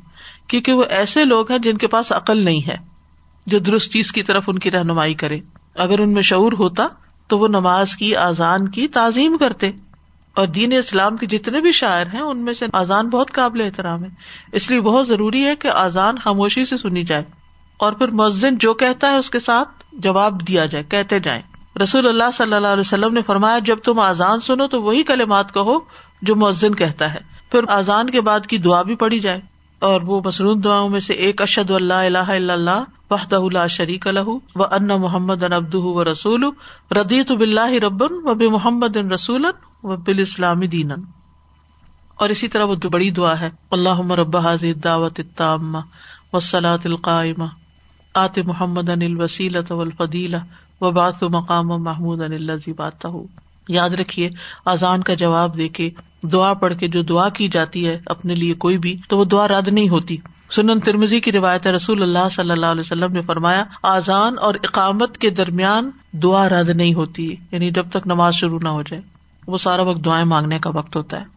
کیونکہ 0.48 0.72
وہ 0.74 0.84
ایسے 0.90 1.26
لوگ 1.26 1.52
ہیں 1.52 1.60
جن 1.60 1.78
کے 1.78 1.88
پاس 1.88 2.12
عقل 2.12 2.46
نہیں 2.46 2.68
ہے، 2.68 2.78
جو 3.48 3.60
درست 3.60 3.92
چیز 3.92 4.12
کی 4.12 4.24
طرف 4.24 4.44
ان 4.48 4.60
کی 4.60 4.72
رہنمائی 4.72 5.14
کرے۔ 5.14 5.40
اگر 5.76 6.00
ان 6.00 6.14
میں 6.14 6.22
شعور 6.22 6.54
ہوتا 6.54 6.88
تو 7.28 7.40
وہ 7.40 7.48
نماز 7.48 7.96
کی 7.96 8.16
آزان 8.16 8.68
کی 8.68 8.88
تعظیم 8.88 9.38
کرتے۔ 9.38 9.72
اور 10.38 10.48
دین 10.48 10.74
اسلام 10.74 11.18
کے 11.18 11.26
جتنے 11.26 11.62
بھی 11.62 11.72
شاعر 11.72 12.06
ہیں، 12.14 12.22
ان 12.22 12.38
میں 12.38 12.54
سے 12.54 12.66
آزان 12.74 13.10
بہت 13.10 13.32
قابل 13.32 13.62
احترام 13.62 14.04
ہے۔ 14.04 14.10
اس 14.52 14.70
لیے 14.70 14.82
بہت 14.82 15.08
ضروری 15.08 15.46
ہے 15.46 15.56
کہ 15.56 15.68
آزان 15.68 16.18
خاموشی 16.18 16.66
سے 16.66 16.78
سنی 16.78 17.04
جائے 17.04 17.24
اور 17.78 17.94
پھر 17.94 18.08
مؤذن 18.08 18.58
جو 18.58 18.74
کہتا 18.74 19.12
ہے 19.12 19.18
اس 19.18 19.30
کے 19.30 19.40
ساتھ 19.40 19.70
جواب 19.94 20.48
دیا 20.48 20.66
جائے، 20.66 20.84
کہتے 20.84 21.20
جائیں۔ 21.20 21.42
رسول 21.84 22.08
اللہ 22.08 22.32
صلی 22.34 22.54
اللہ 22.54 22.68
علیہ 22.68 22.80
وسلم 22.80 23.14
نے 23.14 23.22
فرمایا، 23.22 23.60
جب 23.60 23.78
تم 23.84 24.00
آزان 24.00 24.40
سنو 24.40 24.68
تو 24.68 24.82
وہی 24.82 25.04
کلمات 25.04 25.54
کہو 25.54 25.80
جو 26.22 26.36
مؤذن 26.36 26.76
کہتا 26.76 27.14
ہے۔ 27.14 27.20
پھر 27.52 27.60
آزان 27.68 28.10
کے 28.10 28.22
بعد 28.22 28.48
کی 28.48 28.58
دعا 28.58 28.82
بھی 28.82 28.96
پڑی 28.96 29.20
جائے 29.20 29.42
اور 29.80 30.02
وہ 30.02 30.22
مصنون 30.26 30.64
دعاؤں 30.64 30.90
میں 30.90 31.00
سے 31.00 31.14
ایک 31.14 31.42
اشد 31.42 31.72
اللہ 31.72 31.94
اللہ 31.94 32.52
اللہ 32.52 32.84
وحدہ 33.12 33.36
اللہ 33.36 33.68
شریک 33.70 34.08
الح 34.08 34.30
و 34.56 34.64
ان 34.64 34.88
محمد 34.88 35.44
ان 35.44 35.54
ابد 35.54 35.76
و 35.76 36.04
رسول 36.12 36.44
ردیت 36.92 37.32
بلّہ 37.32 37.74
ربن 37.84 38.14
و 38.24 38.34
بے 38.34 38.48
محمد 38.48 38.98
ان 38.98 39.12
رسول 39.12 39.46
و 39.84 39.96
بال 39.96 40.20
اسلام 40.20 40.60
دین 40.60 40.92
اور 42.16 42.30
اسی 42.30 42.48
طرح 42.48 42.64
وہ 42.64 42.76
بڑی 42.92 43.12
دعا 43.12 43.40
ہے۔ 43.40 43.50
اللہ 43.72 44.12
رب 44.12 44.38
حاضر 44.38 44.74
دعوت 44.74 45.42
و 46.34 46.40
سلاۃ 46.40 46.86
القائمہ۔ 46.86 47.46
آت 48.16 48.38
محمد 48.38 48.90
ان 48.90 49.02
الوسیلت 49.02 49.72
و 49.72 49.82
الفدیلا 49.82 50.38
و 50.82 50.92
بات 50.92 51.24
مقام 51.24 51.68
محمود 51.68 52.22
ان 52.22 52.34
اللہ 52.34 52.70
بات 52.78 53.06
یاد 53.70 53.90
رکھیے 53.90 54.30
آزان 54.66 55.04
کا 55.04 55.14
جواب 55.14 55.58
دے 55.58 55.68
کے 55.70 55.90
دعا 56.24 56.54
پڑھ 56.54 56.74
کے 56.80 56.88
جو 56.88 57.02
دعا 57.02 57.30
کی 57.30 57.48
جاتی 57.48 57.88
ہے 57.88 58.00
اپنے 58.06 58.36
لیے 58.36 58.54
کوئی 58.54 58.78
بھی، 58.78 58.96
تو 59.10 59.18
وہ 59.18 59.26
دعا 59.26 59.48
رد 59.48 59.68
نہیں 59.68 59.90
ہوتی۔ 59.90 60.18
سنن 60.50 60.80
ترمزی 60.80 61.20
کی 61.20 61.32
روایت 61.32 61.68
رسول 61.68 62.02
اللہ 62.04 62.30
صلی 62.32 62.52
اللہ 62.52 62.66
علیہ 62.66 62.82
وسلم 62.82 63.12
نے 63.12 63.22
فرمایا 63.22 63.64
آزان 63.84 64.36
اور 64.40 64.56
اقامت 64.64 65.18
کے 65.18 65.30
درمیان 65.30 65.90
دعا 66.12 66.50
رد 66.50 66.70
نہیں 66.70 66.94
ہوتی 66.94 67.36
یعنی 67.52 67.72
جب 67.72 67.90
تک 67.90 68.08
نماز 68.08 68.36
شروع 68.36 68.60
نہ 68.64 68.70
ہو 68.70 68.82
جائے۔ 68.82 69.17
وہ 69.48 69.58
سارا 69.58 69.82
وقت 69.82 70.06
دعائیں 70.06 70.26
مانگنے 70.26 70.60
کا 70.60 70.70
وقت 70.74 70.96
ہوتا 70.96 71.20
ہے۔ 71.20 71.37